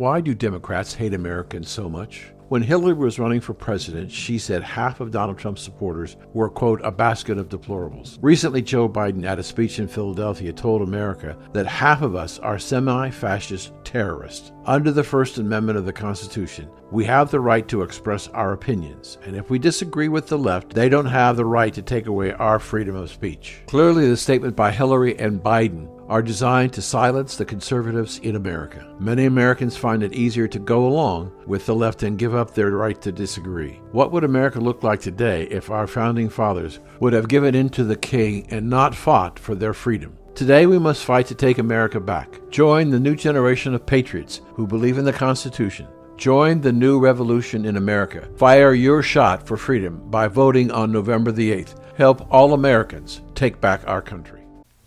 Why 0.00 0.22
do 0.22 0.32
Democrats 0.34 0.94
hate 0.94 1.12
Americans 1.12 1.68
so 1.68 1.86
much? 1.86 2.32
When 2.48 2.62
Hillary 2.62 2.94
was 2.94 3.18
running 3.18 3.42
for 3.42 3.52
president, 3.52 4.10
she 4.10 4.38
said 4.38 4.62
half 4.62 4.98
of 5.00 5.10
Donald 5.10 5.36
Trump's 5.36 5.60
supporters 5.60 6.16
were, 6.32 6.48
quote, 6.48 6.80
a 6.82 6.90
basket 6.90 7.36
of 7.36 7.50
deplorables. 7.50 8.16
Recently, 8.22 8.62
Joe 8.62 8.88
Biden, 8.88 9.26
at 9.26 9.38
a 9.38 9.42
speech 9.42 9.78
in 9.78 9.86
Philadelphia, 9.86 10.54
told 10.54 10.80
America 10.80 11.36
that 11.52 11.66
half 11.66 12.00
of 12.00 12.14
us 12.14 12.38
are 12.38 12.58
semi 12.58 13.10
fascist 13.10 13.74
terrorists. 13.84 14.52
Under 14.64 14.90
the 14.90 15.04
First 15.04 15.36
Amendment 15.36 15.76
of 15.76 15.84
the 15.84 15.92
Constitution, 15.92 16.70
we 16.90 17.04
have 17.04 17.30
the 17.30 17.40
right 17.40 17.68
to 17.68 17.82
express 17.82 18.26
our 18.28 18.54
opinions, 18.54 19.18
and 19.26 19.36
if 19.36 19.50
we 19.50 19.58
disagree 19.58 20.08
with 20.08 20.28
the 20.28 20.38
left, 20.38 20.72
they 20.72 20.88
don't 20.88 21.04
have 21.04 21.36
the 21.36 21.44
right 21.44 21.74
to 21.74 21.82
take 21.82 22.06
away 22.06 22.32
our 22.32 22.58
freedom 22.58 22.96
of 22.96 23.10
speech. 23.10 23.60
Clearly, 23.66 24.08
the 24.08 24.16
statement 24.16 24.56
by 24.56 24.72
Hillary 24.72 25.18
and 25.18 25.42
Biden 25.42 25.99
are 26.10 26.20
designed 26.22 26.72
to 26.72 26.82
silence 26.82 27.36
the 27.36 27.44
conservatives 27.44 28.18
in 28.18 28.34
America. 28.34 28.84
Many 28.98 29.26
Americans 29.26 29.76
find 29.76 30.02
it 30.02 30.12
easier 30.12 30.48
to 30.48 30.58
go 30.58 30.88
along 30.88 31.30
with 31.46 31.64
the 31.66 31.74
left 31.74 32.02
and 32.02 32.18
give 32.18 32.34
up 32.34 32.52
their 32.52 32.72
right 32.72 33.00
to 33.00 33.12
disagree. 33.12 33.80
What 33.92 34.10
would 34.10 34.24
America 34.24 34.58
look 34.58 34.82
like 34.82 35.00
today 35.00 35.44
if 35.44 35.70
our 35.70 35.86
founding 35.86 36.28
fathers 36.28 36.80
would 36.98 37.12
have 37.12 37.28
given 37.28 37.54
in 37.54 37.68
to 37.70 37.84
the 37.84 37.96
king 37.96 38.48
and 38.50 38.68
not 38.68 38.92
fought 38.92 39.38
for 39.38 39.54
their 39.54 39.72
freedom? 39.72 40.18
Today 40.34 40.66
we 40.66 40.80
must 40.80 41.04
fight 41.04 41.26
to 41.26 41.34
take 41.36 41.58
America 41.58 42.00
back. 42.00 42.40
Join 42.50 42.90
the 42.90 42.98
new 42.98 43.14
generation 43.14 43.72
of 43.72 43.86
patriots 43.86 44.40
who 44.54 44.66
believe 44.66 44.98
in 44.98 45.04
the 45.04 45.12
Constitution. 45.12 45.86
Join 46.16 46.60
the 46.60 46.72
new 46.72 46.98
revolution 46.98 47.64
in 47.64 47.76
America. 47.76 48.28
Fire 48.36 48.74
your 48.74 49.02
shot 49.02 49.46
for 49.46 49.56
freedom 49.56 50.10
by 50.10 50.26
voting 50.26 50.72
on 50.72 50.90
November 50.90 51.30
the 51.30 51.52
8th. 51.52 51.76
Help 51.96 52.26
all 52.32 52.52
Americans 52.52 53.22
take 53.36 53.60
back 53.60 53.82
our 53.86 54.02
country. 54.02 54.39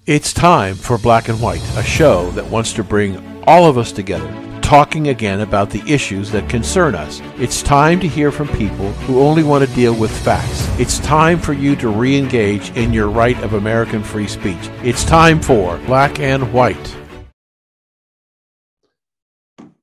It's 0.05 0.33
time 0.33 0.75
for 0.75 0.97
Black 0.97 1.29
and 1.29 1.39
White, 1.39 1.63
a 1.77 1.81
show 1.81 2.29
that 2.31 2.45
wants 2.47 2.73
to 2.73 2.83
bring 2.83 3.41
all 3.47 3.67
of 3.67 3.77
us 3.77 3.93
together, 3.93 4.29
talking 4.59 5.07
again 5.07 5.39
about 5.39 5.69
the 5.69 5.81
issues 5.89 6.29
that 6.31 6.49
concern 6.49 6.93
us. 6.93 7.21
It's 7.37 7.63
time 7.63 8.01
to 8.01 8.07
hear 8.09 8.29
from 8.29 8.49
people 8.49 8.91
who 9.05 9.21
only 9.21 9.43
want 9.43 9.65
to 9.65 9.73
deal 9.73 9.97
with 9.97 10.11
facts. 10.11 10.67
It's 10.77 10.99
time 10.99 11.39
for 11.39 11.53
you 11.53 11.77
to 11.77 11.87
re 11.87 12.17
engage 12.17 12.71
in 12.71 12.91
your 12.91 13.07
right 13.07 13.41
of 13.43 13.53
American 13.53 14.03
free 14.03 14.27
speech. 14.27 14.59
It's 14.83 15.05
time 15.05 15.39
for 15.39 15.77
Black 15.85 16.19
and 16.19 16.51
White. 16.51 16.97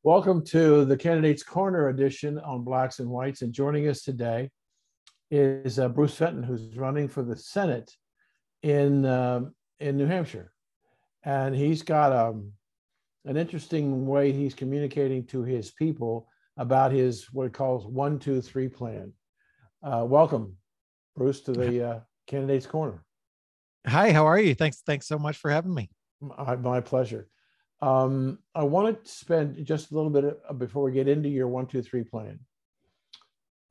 Welcome 0.03 0.45
to 0.49 0.85
the 0.85 0.99
Candidates 0.99 1.43
Corner 1.43 1.89
edition 1.89 2.39
on 2.41 2.63
Blacks 2.63 2.99
and 2.99 3.09
Whites. 3.09 3.41
And 3.41 3.55
joining 3.55 3.89
us 3.89 4.03
today 4.03 4.51
is 5.31 5.79
uh, 5.79 5.89
Bruce 5.89 6.17
Fenton, 6.17 6.43
who's 6.43 6.77
running 6.77 7.09
for 7.09 7.23
the 7.23 7.39
Senate 7.39 7.91
in. 8.63 9.07
Um, 9.07 9.55
in 9.81 9.97
New 9.97 10.07
Hampshire, 10.07 10.53
and 11.25 11.55
he's 11.55 11.83
got 11.83 12.13
um, 12.13 12.53
an 13.25 13.37
interesting 13.37 14.07
way 14.07 14.31
he's 14.31 14.55
communicating 14.55 15.25
to 15.27 15.43
his 15.43 15.71
people 15.71 16.29
about 16.57 16.93
his 16.93 17.27
what 17.33 17.45
he 17.45 17.51
calls 17.51 17.87
one, 17.87 18.19
two, 18.19 18.41
three 18.41 18.69
plan. 18.69 19.13
Uh, 19.83 20.05
welcome, 20.07 20.57
Bruce, 21.17 21.41
to 21.41 21.53
the 21.53 21.89
uh, 21.89 22.01
Candidates 22.27 22.67
Corner. 22.67 23.03
Hi, 23.87 24.13
how 24.13 24.27
are 24.27 24.39
you? 24.39 24.55
Thanks, 24.55 24.83
thanks 24.85 25.07
so 25.07 25.19
much 25.19 25.39
for 25.39 25.51
having 25.51 25.75
me. 25.75 25.91
My, 26.21 26.57
my 26.57 26.81
pleasure. 26.81 27.29
Um, 27.81 28.41
I 28.55 28.65
wanted 28.65 29.07
to 29.07 29.11
spend 29.11 29.65
just 29.65 29.91
a 29.91 29.95
little 29.95 30.11
bit 30.11 30.25
of, 30.25 30.59
before 30.59 30.85
we 30.85 30.93
get 30.93 31.09
into 31.09 31.31
your 31.31 31.49
one, 31.49 31.67
two, 31.67 31.81
three 31.81 32.05
plan. 32.05 32.39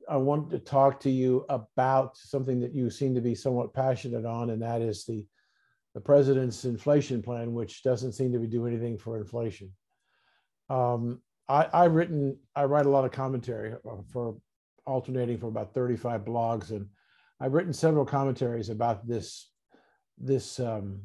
I 0.08 0.16
want 0.16 0.50
to 0.50 0.58
talk 0.58 0.98
to 1.00 1.10
you 1.10 1.46
about 1.48 2.16
something 2.16 2.58
that 2.60 2.74
you 2.74 2.90
seem 2.90 3.14
to 3.14 3.20
be 3.20 3.36
somewhat 3.36 3.72
passionate 3.72 4.26
on, 4.26 4.50
and 4.50 4.60
that 4.62 4.82
is 4.82 5.04
the 5.04 5.24
the 5.94 6.00
president's 6.00 6.64
inflation 6.64 7.22
plan, 7.22 7.52
which 7.52 7.82
doesn't 7.82 8.12
seem 8.12 8.32
to 8.32 8.38
be 8.38 8.46
doing 8.46 8.74
anything 8.74 8.96
for 8.96 9.18
inflation. 9.18 9.72
Um, 10.68 11.20
I, 11.48 11.68
I've 11.72 11.94
written, 11.94 12.38
I 12.54 12.64
write 12.64 12.86
a 12.86 12.90
lot 12.90 13.04
of 13.04 13.10
commentary 13.10 13.72
uh, 13.72 14.02
for 14.12 14.36
alternating 14.86 15.38
for 15.38 15.48
about 15.48 15.74
35 15.74 16.24
blogs, 16.24 16.70
and 16.70 16.86
I've 17.40 17.54
written 17.54 17.72
several 17.72 18.04
commentaries 18.04 18.68
about 18.68 19.06
this 19.06 19.50
this 20.22 20.60
um, 20.60 21.00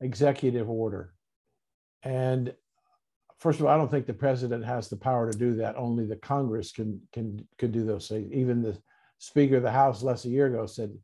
executive 0.00 0.70
order. 0.70 1.12
And 2.04 2.54
first 3.38 3.58
of 3.58 3.66
all, 3.66 3.72
I 3.72 3.76
don't 3.76 3.90
think 3.90 4.06
the 4.06 4.14
president 4.14 4.64
has 4.64 4.88
the 4.88 4.96
power 4.96 5.30
to 5.30 5.36
do 5.36 5.56
that. 5.56 5.76
Only 5.76 6.06
the 6.06 6.16
Congress 6.16 6.72
can 6.72 7.00
can 7.12 7.46
can 7.58 7.70
do 7.72 7.84
those 7.84 8.08
things. 8.08 8.32
Even 8.32 8.62
the 8.62 8.78
Speaker 9.18 9.56
of 9.56 9.62
the 9.62 9.70
House 9.70 10.02
less 10.02 10.24
a 10.24 10.30
year 10.30 10.46
ago 10.46 10.66
said 10.66 10.96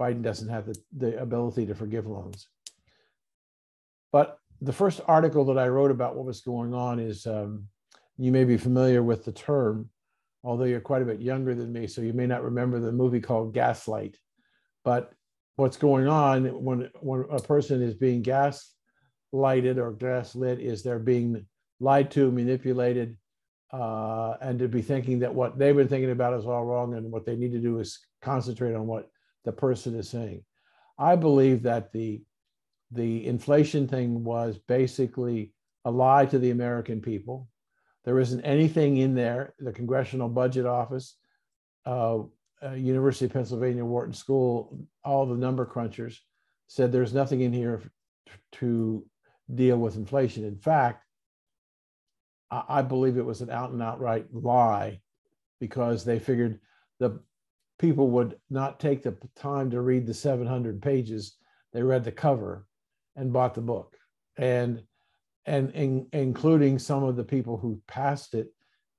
Biden 0.00 0.22
doesn't 0.22 0.48
have 0.48 0.66
the, 0.66 0.76
the 0.96 1.20
ability 1.20 1.66
to 1.66 1.74
forgive 1.74 2.06
loans. 2.06 2.48
But 4.12 4.38
the 4.60 4.72
first 4.72 5.00
article 5.06 5.44
that 5.46 5.58
I 5.58 5.68
wrote 5.68 5.90
about 5.90 6.16
what 6.16 6.26
was 6.26 6.40
going 6.40 6.74
on 6.74 6.98
is 6.98 7.26
um, 7.26 7.68
you 8.16 8.32
may 8.32 8.44
be 8.44 8.56
familiar 8.56 9.02
with 9.02 9.24
the 9.24 9.32
term, 9.32 9.90
although 10.42 10.64
you're 10.64 10.80
quite 10.80 11.02
a 11.02 11.06
bit 11.06 11.20
younger 11.20 11.54
than 11.54 11.72
me, 11.72 11.86
so 11.86 12.00
you 12.00 12.12
may 12.12 12.26
not 12.26 12.44
remember 12.44 12.78
the 12.78 12.92
movie 12.92 13.20
called 13.20 13.54
Gaslight. 13.54 14.16
But 14.84 15.12
what's 15.56 15.76
going 15.76 16.06
on 16.06 16.44
when, 16.62 16.90
when 17.00 17.24
a 17.30 17.40
person 17.40 17.82
is 17.82 17.94
being 17.94 18.22
gaslighted 18.22 19.78
or 19.78 19.92
gaslit 19.92 20.60
is 20.60 20.82
they're 20.82 20.98
being 20.98 21.46
lied 21.80 22.10
to, 22.12 22.30
manipulated, 22.30 23.16
uh, 23.72 24.36
and 24.40 24.58
to 24.58 24.68
be 24.68 24.80
thinking 24.80 25.18
that 25.18 25.34
what 25.34 25.58
they've 25.58 25.76
been 25.76 25.88
thinking 25.88 26.12
about 26.12 26.38
is 26.38 26.46
all 26.46 26.64
wrong 26.64 26.94
and 26.94 27.10
what 27.10 27.26
they 27.26 27.36
need 27.36 27.52
to 27.52 27.58
do 27.58 27.80
is 27.80 27.98
concentrate 28.22 28.74
on 28.74 28.86
what 28.86 29.10
the 29.46 29.52
person 29.52 29.94
is 29.94 30.10
saying. 30.10 30.44
I 30.98 31.16
believe 31.16 31.62
that 31.62 31.92
the 31.92 32.20
the 32.92 33.26
inflation 33.26 33.88
thing 33.88 34.22
was 34.22 34.58
basically 34.58 35.52
a 35.84 35.90
lie 35.90 36.26
to 36.26 36.38
the 36.38 36.50
American 36.50 37.00
people. 37.00 37.48
There 38.04 38.20
isn't 38.20 38.42
anything 38.42 38.98
in 38.98 39.14
there. 39.14 39.54
The 39.58 39.72
Congressional 39.72 40.28
Budget 40.28 40.66
Office, 40.66 41.16
uh, 41.84 42.18
uh, 42.62 42.72
University 42.72 43.24
of 43.24 43.32
Pennsylvania 43.32 43.84
Wharton 43.84 44.14
School, 44.14 44.86
all 45.04 45.26
the 45.26 45.34
number 45.34 45.66
crunchers 45.66 46.18
said 46.68 46.92
there's 46.92 47.14
nothing 47.14 47.40
in 47.40 47.52
here 47.52 47.82
to 48.52 49.04
deal 49.52 49.78
with 49.78 49.96
inflation. 49.96 50.44
In 50.44 50.58
fact, 50.58 51.04
I, 52.50 52.62
I 52.68 52.82
believe 52.82 53.16
it 53.16 53.24
was 53.24 53.40
an 53.40 53.50
out 53.50 53.70
and 53.70 53.82
outright 53.82 54.26
lie 54.32 55.00
because 55.60 56.04
they 56.04 56.18
figured 56.18 56.60
the 56.98 57.20
people 57.78 58.10
would 58.10 58.36
not 58.50 58.80
take 58.80 59.02
the 59.02 59.16
time 59.36 59.70
to 59.70 59.80
read 59.80 60.06
the 60.06 60.14
700 60.14 60.80
pages. 60.80 61.36
They 61.72 61.82
read 61.82 62.04
the 62.04 62.12
cover 62.12 62.66
and 63.16 63.32
bought 63.32 63.54
the 63.54 63.60
book. 63.60 63.96
And 64.36 64.82
and 65.46 65.70
in, 65.72 66.06
including 66.12 66.78
some 66.78 67.04
of 67.04 67.14
the 67.14 67.24
people 67.24 67.56
who 67.56 67.80
passed 67.86 68.34
it, 68.34 68.52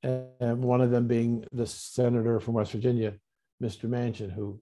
and 0.04 0.64
one 0.64 0.80
of 0.80 0.92
them 0.92 1.08
being 1.08 1.44
the 1.52 1.68
senator 1.68 2.40
from 2.40 2.54
West 2.54 2.72
Virginia, 2.72 3.14
Mr. 3.62 3.90
Manchin, 3.90 4.32
who 4.32 4.62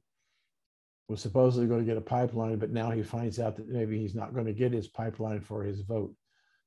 was 1.08 1.22
supposedly 1.22 1.68
going 1.68 1.82
to 1.82 1.86
get 1.86 1.98
a 1.98 2.02
pipeline, 2.02 2.58
but 2.58 2.72
now 2.72 2.90
he 2.90 3.04
finds 3.04 3.40
out 3.40 3.56
that 3.56 3.70
maybe 3.70 4.00
he's 4.00 4.16
not 4.16 4.34
going 4.34 4.48
to 4.48 4.54
get 4.54 4.74
his 4.74 4.88
pipeline 4.88 5.42
for 5.42 5.64
his 5.64 5.82
vote. 5.82 6.14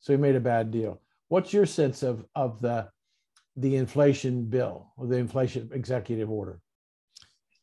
So 0.00 0.12
he 0.12 0.16
made 0.16 0.36
a 0.36 0.40
bad 0.40 0.70
deal. 0.70 1.00
What's 1.28 1.52
your 1.52 1.66
sense 1.66 2.02
of 2.02 2.24
of 2.34 2.60
the 2.60 2.88
the 3.56 3.74
inflation 3.74 4.44
bill 4.44 4.92
or 4.96 5.08
the 5.08 5.16
inflation 5.16 5.68
executive 5.72 6.30
order? 6.30 6.60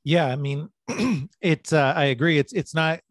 Yeah, 0.05 0.27
I 0.27 0.35
mean, 0.37 0.69
it's. 1.41 1.73
Uh, 1.73 1.93
I 1.95 2.05
agree. 2.05 2.37
It's 2.37 2.53
it's 2.53 2.73
not 2.73 3.01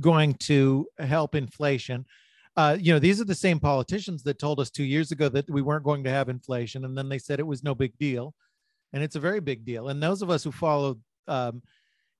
going 0.00 0.34
to 0.34 0.86
help 0.98 1.34
inflation. 1.34 2.06
Uh, 2.56 2.76
you 2.80 2.92
know, 2.92 2.98
these 2.98 3.20
are 3.20 3.24
the 3.24 3.34
same 3.34 3.60
politicians 3.60 4.22
that 4.22 4.38
told 4.38 4.58
us 4.58 4.70
two 4.70 4.84
years 4.84 5.12
ago 5.12 5.28
that 5.28 5.50
we 5.50 5.62
weren't 5.62 5.84
going 5.84 6.04
to 6.04 6.10
have 6.10 6.28
inflation, 6.28 6.84
and 6.84 6.96
then 6.96 7.08
they 7.08 7.18
said 7.18 7.40
it 7.40 7.46
was 7.46 7.62
no 7.64 7.74
big 7.74 7.96
deal, 7.98 8.34
and 8.92 9.02
it's 9.02 9.16
a 9.16 9.20
very 9.20 9.40
big 9.40 9.64
deal. 9.64 9.88
And 9.88 10.02
those 10.02 10.22
of 10.22 10.30
us 10.30 10.44
who 10.44 10.52
followed 10.52 11.00
um, 11.26 11.60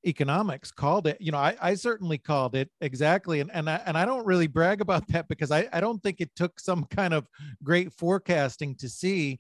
economics 0.07 0.71
called 0.71 1.07
it. 1.07 1.17
You 1.21 1.33
know, 1.33 1.39
I, 1.39 1.57
I 1.61 1.75
certainly 1.75 2.19
called 2.19 2.55
it 2.55 2.71
exactly, 2.81 3.41
and 3.41 3.51
and 3.53 3.71
I, 3.71 3.81
and 3.87 3.97
I 3.97 4.05
don't 4.05 4.27
really 4.27 4.49
brag 4.49 4.81
about 4.81 5.07
that 5.09 5.29
because 5.29 5.51
I 5.53 5.69
I 5.73 5.81
don't 5.81 6.03
think 6.03 6.21
it 6.21 6.31
took 6.35 6.59
some 6.59 6.85
kind 6.87 7.15
of 7.15 7.29
great 7.63 7.93
forecasting 7.93 8.75
to 8.77 8.89
see 8.89 9.39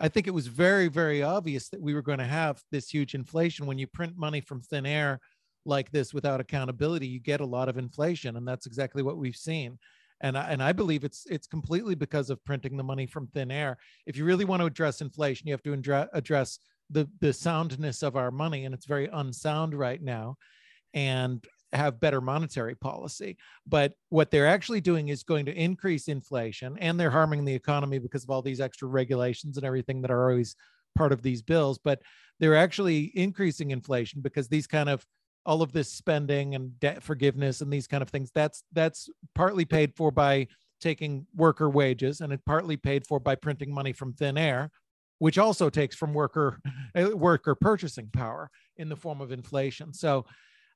I 0.00 0.08
think 0.08 0.26
it 0.26 0.34
was 0.34 0.46
very, 0.46 0.88
very 0.88 1.22
obvious 1.22 1.68
that 1.68 1.80
we 1.80 1.94
were 1.94 2.02
going 2.02 2.18
to 2.18 2.24
have 2.24 2.62
this 2.72 2.88
huge 2.88 3.14
inflation. 3.14 3.66
When 3.66 3.78
you 3.78 3.86
print 3.86 4.16
money 4.16 4.40
from 4.40 4.62
thin 4.62 4.86
air 4.86 5.20
like 5.66 5.90
this 5.90 6.14
without 6.14 6.40
accountability, 6.40 7.06
you 7.06 7.20
get 7.20 7.42
a 7.42 7.46
lot 7.46 7.68
of 7.68 7.76
inflation, 7.76 8.36
and 8.36 8.48
that's 8.48 8.66
exactly 8.66 9.02
what 9.02 9.18
we've 9.18 9.36
seen. 9.36 9.78
And 10.22 10.36
I, 10.36 10.50
and 10.50 10.62
I 10.62 10.72
believe 10.72 11.04
it's 11.04 11.26
it's 11.26 11.46
completely 11.46 11.94
because 11.94 12.30
of 12.30 12.44
printing 12.44 12.76
the 12.76 12.82
money 12.82 13.06
from 13.06 13.26
thin 13.28 13.50
air. 13.50 13.76
If 14.06 14.16
you 14.16 14.24
really 14.24 14.44
want 14.44 14.60
to 14.60 14.66
address 14.66 15.00
inflation, 15.00 15.46
you 15.46 15.52
have 15.54 15.62
to 15.64 16.08
address 16.12 16.58
the 16.88 17.08
the 17.20 17.32
soundness 17.32 18.02
of 18.02 18.16
our 18.16 18.30
money, 18.30 18.64
and 18.64 18.74
it's 18.74 18.86
very 18.86 19.08
unsound 19.12 19.74
right 19.74 20.02
now. 20.02 20.36
And 20.94 21.44
have 21.72 22.00
better 22.00 22.20
monetary 22.20 22.74
policy. 22.74 23.36
But 23.66 23.94
what 24.08 24.30
they're 24.30 24.46
actually 24.46 24.80
doing 24.80 25.08
is 25.08 25.22
going 25.22 25.46
to 25.46 25.54
increase 25.54 26.08
inflation 26.08 26.76
and 26.78 26.98
they're 26.98 27.10
harming 27.10 27.44
the 27.44 27.54
economy 27.54 27.98
because 27.98 28.24
of 28.24 28.30
all 28.30 28.42
these 28.42 28.60
extra 28.60 28.88
regulations 28.88 29.56
and 29.56 29.66
everything 29.66 30.02
that 30.02 30.10
are 30.10 30.30
always 30.30 30.56
part 30.96 31.12
of 31.12 31.22
these 31.22 31.42
bills. 31.42 31.78
But 31.78 32.02
they're 32.38 32.56
actually 32.56 33.12
increasing 33.14 33.70
inflation 33.70 34.20
because 34.20 34.48
these 34.48 34.66
kind 34.66 34.88
of 34.88 35.04
all 35.46 35.62
of 35.62 35.72
this 35.72 35.92
spending 35.92 36.54
and 36.54 36.78
debt 36.80 37.02
forgiveness 37.02 37.60
and 37.60 37.72
these 37.72 37.86
kind 37.86 38.02
of 38.02 38.10
things 38.10 38.30
that's 38.34 38.62
that's 38.72 39.08
partly 39.34 39.64
paid 39.64 39.94
for 39.96 40.10
by 40.10 40.46
taking 40.80 41.26
worker 41.34 41.68
wages 41.68 42.20
and 42.20 42.32
it 42.32 42.40
partly 42.44 42.76
paid 42.76 43.06
for 43.06 43.18
by 43.18 43.34
printing 43.34 43.72
money 43.72 43.92
from 43.92 44.12
thin 44.12 44.36
air 44.36 44.70
which 45.18 45.38
also 45.38 45.70
takes 45.70 45.96
from 45.96 46.12
worker 46.12 46.60
worker 47.14 47.54
purchasing 47.54 48.08
power 48.12 48.50
in 48.76 48.88
the 48.88 48.96
form 48.96 49.20
of 49.20 49.32
inflation 49.32 49.92
so 49.94 50.24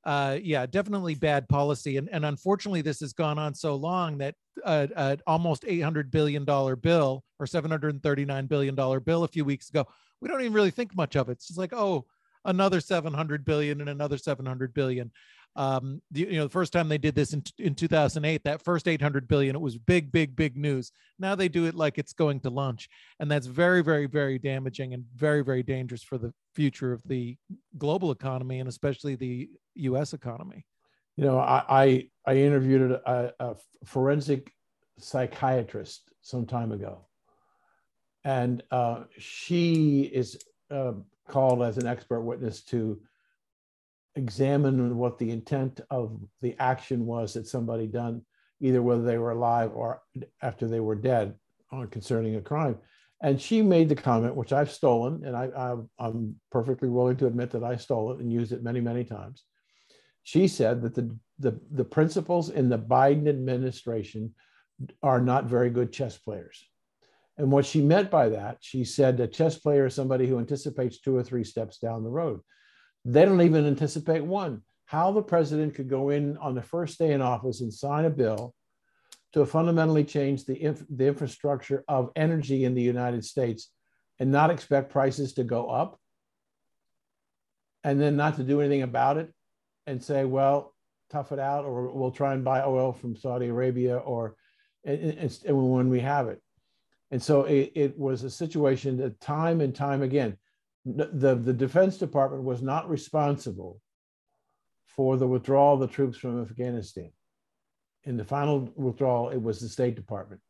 uh, 0.06 0.38
yeah 0.42 0.66
definitely 0.66 1.14
bad 1.14 1.48
policy 1.48 1.96
and, 1.96 2.08
and 2.10 2.24
unfortunately 2.24 2.82
this 2.82 3.00
has 3.00 3.12
gone 3.12 3.38
on 3.38 3.54
so 3.54 3.74
long 3.74 4.18
that 4.18 4.34
uh, 4.64 4.86
uh, 4.96 5.16
almost 5.26 5.64
800 5.66 6.10
billion 6.10 6.44
dollar 6.44 6.76
bill 6.76 7.24
or 7.38 7.46
739 7.46 8.46
billion 8.46 8.74
dollar 8.74 9.00
bill 9.00 9.24
a 9.24 9.28
few 9.28 9.44
weeks 9.44 9.70
ago 9.70 9.86
we 10.24 10.28
don't 10.28 10.40
even 10.40 10.54
really 10.54 10.70
think 10.70 10.96
much 10.96 11.16
of 11.16 11.28
it. 11.28 11.32
It's 11.32 11.48
just 11.48 11.58
like 11.58 11.74
oh 11.74 12.06
another 12.46 12.80
700 12.80 13.44
billion 13.44 13.80
and 13.80 13.90
another 13.90 14.18
700 14.18 14.74
billion 14.74 15.10
um, 15.56 16.02
the, 16.10 16.20
you 16.20 16.36
know, 16.36 16.44
the 16.44 16.50
first 16.50 16.72
time 16.72 16.88
they 16.88 16.98
did 16.98 17.14
this 17.14 17.32
in, 17.32 17.42
in 17.58 17.74
2008, 17.74 18.42
that 18.44 18.62
first 18.62 18.88
800 18.88 19.28
billion, 19.28 19.54
it 19.54 19.60
was 19.60 19.78
big, 19.78 20.10
big, 20.10 20.34
big 20.34 20.56
news. 20.56 20.90
Now 21.18 21.34
they 21.34 21.48
do 21.48 21.66
it 21.66 21.74
like 21.74 21.98
it's 21.98 22.12
going 22.12 22.40
to 22.40 22.50
lunch. 22.50 22.88
And 23.20 23.30
that's 23.30 23.46
very, 23.46 23.82
very, 23.82 24.06
very 24.06 24.38
damaging 24.38 24.94
and 24.94 25.04
very, 25.14 25.42
very 25.42 25.62
dangerous 25.62 26.02
for 26.02 26.18
the 26.18 26.32
future 26.54 26.92
of 26.92 27.02
the 27.06 27.36
global 27.78 28.10
economy 28.10 28.60
and 28.60 28.68
especially 28.68 29.14
the 29.14 29.48
US 29.74 30.12
economy. 30.12 30.64
You 31.16 31.24
know, 31.24 31.38
I, 31.38 31.64
I, 31.68 32.08
I 32.26 32.36
interviewed 32.36 32.90
a, 32.90 33.32
a 33.38 33.54
forensic 33.84 34.52
psychiatrist 34.98 36.10
some 36.22 36.46
time 36.46 36.72
ago. 36.72 37.06
And 38.24 38.62
uh, 38.70 39.04
she 39.18 40.10
is 40.12 40.38
uh, 40.70 40.92
called 41.28 41.62
as 41.62 41.78
an 41.78 41.86
expert 41.86 42.22
witness 42.22 42.62
to 42.62 43.00
examine 44.16 44.96
what 44.96 45.18
the 45.18 45.30
intent 45.30 45.80
of 45.90 46.20
the 46.40 46.54
action 46.58 47.06
was 47.06 47.34
that 47.34 47.46
somebody 47.46 47.86
done, 47.86 48.22
either 48.60 48.82
whether 48.82 49.02
they 49.02 49.18
were 49.18 49.32
alive 49.32 49.72
or 49.74 50.00
after 50.42 50.68
they 50.68 50.80
were 50.80 50.94
dead, 50.94 51.34
on 51.72 51.88
concerning 51.88 52.36
a 52.36 52.40
crime. 52.40 52.78
And 53.22 53.40
she 53.40 53.62
made 53.62 53.88
the 53.88 53.94
comment, 53.94 54.36
which 54.36 54.52
I've 54.52 54.70
stolen, 54.70 55.24
and 55.24 55.36
I, 55.36 55.74
am 55.98 56.36
perfectly 56.50 56.88
willing 56.88 57.16
to 57.16 57.26
admit 57.26 57.50
that 57.52 57.64
I 57.64 57.76
stole 57.76 58.12
it 58.12 58.20
and 58.20 58.32
used 58.32 58.52
it 58.52 58.62
many, 58.62 58.80
many 58.80 59.04
times. 59.04 59.44
She 60.22 60.46
said 60.46 60.82
that 60.82 60.94
the, 60.94 61.16
the, 61.38 61.60
the 61.70 61.84
principals 61.84 62.50
in 62.50 62.68
the 62.68 62.78
Biden 62.78 63.28
administration 63.28 64.34
are 65.02 65.20
not 65.20 65.46
very 65.46 65.70
good 65.70 65.92
chess 65.92 66.18
players. 66.18 66.62
And 67.36 67.50
what 67.50 67.66
she 67.66 67.80
meant 67.80 68.10
by 68.10 68.28
that, 68.28 68.58
she 68.60 68.84
said 68.84 69.18
a 69.18 69.26
chess 69.26 69.58
player 69.58 69.86
is 69.86 69.94
somebody 69.94 70.26
who 70.26 70.38
anticipates 70.38 71.00
two 71.00 71.16
or 71.16 71.22
three 71.22 71.44
steps 71.44 71.78
down 71.78 72.04
the 72.04 72.10
road. 72.10 72.40
They 73.04 73.24
don't 73.24 73.42
even 73.42 73.66
anticipate 73.66 74.24
one. 74.24 74.62
How 74.86 75.12
the 75.12 75.22
president 75.22 75.74
could 75.74 75.88
go 75.88 76.10
in 76.10 76.36
on 76.38 76.54
the 76.54 76.62
first 76.62 76.98
day 76.98 77.12
in 77.12 77.20
office 77.20 77.60
and 77.60 77.72
sign 77.72 78.04
a 78.04 78.10
bill 78.10 78.54
to 79.32 79.44
fundamentally 79.44 80.04
change 80.04 80.44
the, 80.44 80.62
inf- 80.62 80.84
the 80.88 81.06
infrastructure 81.06 81.84
of 81.88 82.10
energy 82.14 82.64
in 82.64 82.74
the 82.74 82.82
United 82.82 83.24
States 83.24 83.70
and 84.18 84.30
not 84.30 84.50
expect 84.50 84.92
prices 84.92 85.34
to 85.34 85.44
go 85.44 85.68
up 85.68 85.98
and 87.82 88.00
then 88.00 88.16
not 88.16 88.36
to 88.36 88.44
do 88.44 88.60
anything 88.60 88.82
about 88.82 89.16
it 89.18 89.32
and 89.86 90.02
say, 90.02 90.24
well, 90.24 90.72
tough 91.10 91.32
it 91.32 91.38
out, 91.38 91.64
or 91.64 91.90
we'll 91.90 92.10
try 92.10 92.32
and 92.32 92.44
buy 92.44 92.62
oil 92.62 92.92
from 92.92 93.16
Saudi 93.16 93.48
Arabia, 93.48 93.96
or 93.96 94.36
and, 94.84 95.30
when 95.46 95.90
we 95.90 96.00
have 96.00 96.28
it. 96.28 96.40
And 97.10 97.22
so 97.22 97.44
it, 97.44 97.72
it, 97.74 97.98
was 97.98 98.24
a 98.24 98.30
situation 98.30 98.96
that 98.98 99.20
time 99.20 99.60
and 99.60 99.74
time 99.74 100.02
again, 100.02 100.36
the, 100.84 101.34
the 101.34 101.52
Defense 101.52 101.96
Department 101.96 102.44
was 102.44 102.62
not 102.62 102.88
responsible 102.88 103.80
for 104.86 105.16
the 105.16 105.26
withdrawal 105.26 105.74
of 105.74 105.80
the 105.80 105.86
troops 105.88 106.18
from 106.18 106.42
Afghanistan. 106.42 107.10
In 108.04 108.16
the 108.16 108.24
final 108.24 108.70
withdrawal, 108.76 109.30
it 109.30 109.40
was 109.40 109.60
the 109.60 109.68
State 109.68 109.96
Department. 109.96 110.40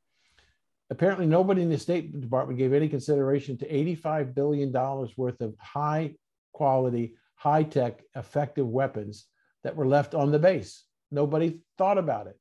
Apparently, 0.90 1.26
nobody 1.26 1.62
in 1.62 1.70
the 1.70 1.78
State 1.78 2.20
Department 2.20 2.58
gave 2.58 2.72
any 2.72 2.88
consideration 2.88 3.56
to 3.58 3.68
$85 3.68 4.34
billion 4.34 4.72
worth 5.16 5.40
of 5.40 5.54
high 5.58 6.14
quality, 6.52 7.14
high 7.36 7.62
tech, 7.62 8.02
effective 8.14 8.66
weapons 8.66 9.26
that 9.62 9.76
were 9.76 9.86
left 9.86 10.14
on 10.14 10.30
the 10.30 10.38
base. 10.38 10.84
Nobody 11.10 11.60
thought 11.78 11.96
about 11.96 12.26
it. 12.26 12.38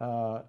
Uh, 0.00 0.42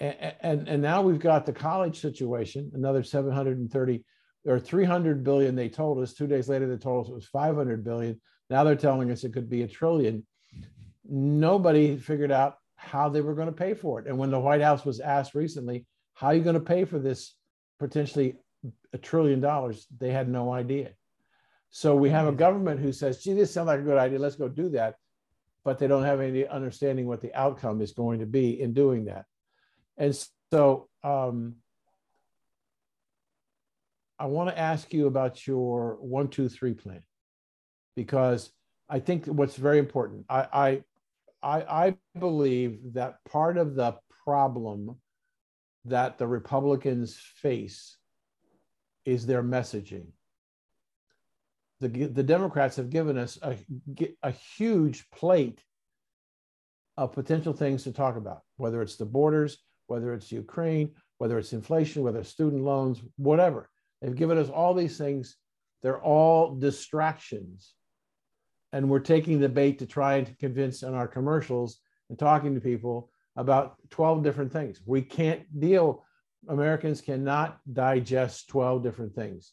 and, 0.00 0.34
and, 0.40 0.68
and 0.68 0.82
now 0.82 1.02
we've 1.02 1.18
got 1.18 1.46
the 1.46 1.52
college 1.52 2.00
situation, 2.00 2.70
another 2.74 3.02
730 3.02 4.04
or 4.46 4.60
300 4.60 5.24
billion 5.24 5.54
they 5.54 5.68
told 5.68 6.02
us 6.02 6.14
two 6.14 6.26
days 6.26 6.48
later 6.48 6.68
they 6.68 6.76
told 6.76 7.06
us 7.06 7.10
it 7.10 7.14
was 7.14 7.26
500 7.26 7.84
billion. 7.84 8.20
Now 8.48 8.64
they're 8.64 8.76
telling 8.76 9.10
us 9.10 9.24
it 9.24 9.32
could 9.32 9.50
be 9.50 9.62
a 9.62 9.68
trillion. 9.68 10.24
Nobody 11.08 11.96
figured 11.96 12.30
out 12.30 12.56
how 12.76 13.08
they 13.08 13.20
were 13.20 13.34
going 13.34 13.48
to 13.48 13.52
pay 13.52 13.74
for 13.74 14.00
it. 14.00 14.06
And 14.06 14.18
when 14.18 14.30
the 14.30 14.38
white 14.38 14.60
house 14.60 14.84
was 14.84 15.00
asked 15.00 15.34
recently 15.34 15.86
how 16.14 16.28
are 16.28 16.34
you 16.34 16.42
going 16.42 16.54
to 16.54 16.60
pay 16.60 16.84
for 16.84 16.98
this 16.98 17.34
potentially 17.78 18.36
a 18.92 18.98
trillion 18.98 19.40
dollars 19.40 19.86
they 19.98 20.10
had 20.10 20.28
no 20.28 20.52
idea. 20.52 20.92
So 21.70 21.94
we 21.94 22.10
have 22.10 22.26
a 22.26 22.32
government 22.32 22.80
who 22.80 22.92
says 22.92 23.22
gee 23.22 23.34
this 23.34 23.52
sounds 23.52 23.66
like 23.66 23.80
a 23.80 23.84
good 23.84 23.98
idea 23.98 24.18
let's 24.18 24.36
go 24.36 24.48
do 24.48 24.68
that. 24.70 24.94
But 25.64 25.80
they 25.80 25.88
don't 25.88 26.04
have 26.04 26.20
any 26.20 26.46
understanding 26.46 27.06
what 27.06 27.20
the 27.20 27.34
outcome 27.34 27.80
is 27.80 27.90
going 27.90 28.20
to 28.20 28.26
be 28.26 28.60
in 28.60 28.72
doing 28.72 29.06
that. 29.06 29.24
And 29.96 30.16
so 30.52 30.88
um, 31.02 31.56
I 34.18 34.26
want 34.26 34.48
to 34.48 34.58
ask 34.58 34.92
you 34.92 35.06
about 35.06 35.46
your 35.46 35.98
one, 36.00 36.28
two, 36.28 36.48
three 36.48 36.74
plan, 36.74 37.02
because 37.94 38.50
I 38.88 39.00
think 39.00 39.26
what's 39.26 39.56
very 39.56 39.78
important. 39.78 40.24
I, 40.28 40.82
I, 41.42 41.60
I, 41.60 41.96
believe 42.18 42.94
that 42.94 43.16
part 43.28 43.58
of 43.58 43.74
the 43.74 43.94
problem 44.24 44.96
that 45.84 46.18
the 46.18 46.26
Republicans 46.26 47.16
face 47.36 47.96
is 49.04 49.26
their 49.26 49.42
messaging. 49.42 50.06
The, 51.80 51.88
the 51.88 52.22
Democrats 52.22 52.76
have 52.76 52.88
given 52.88 53.18
us 53.18 53.38
a, 53.42 53.56
a 54.22 54.30
huge 54.30 55.08
plate 55.10 55.62
of 56.96 57.12
potential 57.12 57.52
things 57.52 57.84
to 57.84 57.92
talk 57.92 58.16
about, 58.16 58.40
whether 58.56 58.80
it's 58.80 58.96
the 58.96 59.04
borders, 59.04 59.58
whether 59.86 60.14
it's 60.14 60.32
Ukraine, 60.32 60.92
whether 61.18 61.38
it's 61.38 61.52
inflation, 61.52 62.02
whether 62.02 62.20
it's 62.20 62.30
student 62.30 62.64
loans, 62.64 63.02
whatever. 63.16 63.68
They've 64.00 64.14
given 64.14 64.38
us 64.38 64.48
all 64.48 64.74
these 64.74 64.98
things. 64.98 65.36
They're 65.82 66.00
all 66.00 66.56
distractions. 66.56 67.74
And 68.72 68.90
we're 68.90 69.00
taking 69.00 69.40
the 69.40 69.48
bait 69.48 69.78
to 69.78 69.86
try 69.86 70.16
and 70.16 70.38
convince 70.38 70.82
in 70.82 70.94
our 70.94 71.08
commercials 71.08 71.78
and 72.10 72.18
talking 72.18 72.54
to 72.54 72.60
people 72.60 73.10
about 73.36 73.76
12 73.90 74.22
different 74.22 74.52
things. 74.52 74.80
We 74.84 75.02
can't 75.02 75.42
deal, 75.58 76.04
Americans 76.48 77.00
cannot 77.00 77.58
digest 77.72 78.48
12 78.48 78.82
different 78.82 79.14
things. 79.14 79.52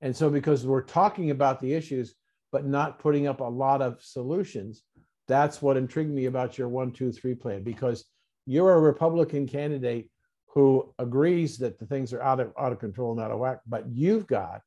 And 0.00 0.14
so, 0.14 0.28
because 0.28 0.66
we're 0.66 0.82
talking 0.82 1.30
about 1.30 1.60
the 1.60 1.72
issues, 1.72 2.14
but 2.52 2.66
not 2.66 2.98
putting 2.98 3.26
up 3.26 3.40
a 3.40 3.44
lot 3.44 3.82
of 3.82 4.02
solutions, 4.02 4.82
that's 5.26 5.60
what 5.60 5.76
intrigued 5.76 6.12
me 6.12 6.26
about 6.26 6.58
your 6.58 6.68
one, 6.68 6.92
two, 6.92 7.12
three 7.12 7.34
plan, 7.34 7.62
because 7.62 8.04
you're 8.46 8.74
a 8.74 8.80
Republican 8.80 9.46
candidate 9.46 10.08
who 10.56 10.90
agrees 10.98 11.58
that 11.58 11.78
the 11.78 11.84
things 11.84 12.14
are 12.14 12.22
out 12.22 12.40
of, 12.40 12.50
out 12.58 12.72
of 12.72 12.78
control 12.78 13.12
and 13.12 13.20
out 13.20 13.30
of 13.30 13.38
whack, 13.38 13.58
but 13.66 13.86
you've 13.90 14.26
got 14.26 14.62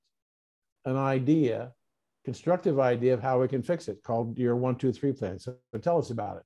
an 0.85 0.95
idea, 0.95 1.71
constructive 2.23 2.79
idea 2.79 3.11
of 3.11 3.23
how 3.23 3.41
we 3.41 3.47
can 3.47 3.63
fix 3.63 3.87
it 3.87 3.97
called 4.03 4.37
your 4.37 4.55
one, 4.55 4.75
two, 4.75 4.93
three 4.93 5.11
plan. 5.11 5.39
So, 5.39 5.55
so 5.73 5.79
tell 5.79 5.97
us 5.97 6.11
about 6.11 6.37
it. 6.37 6.43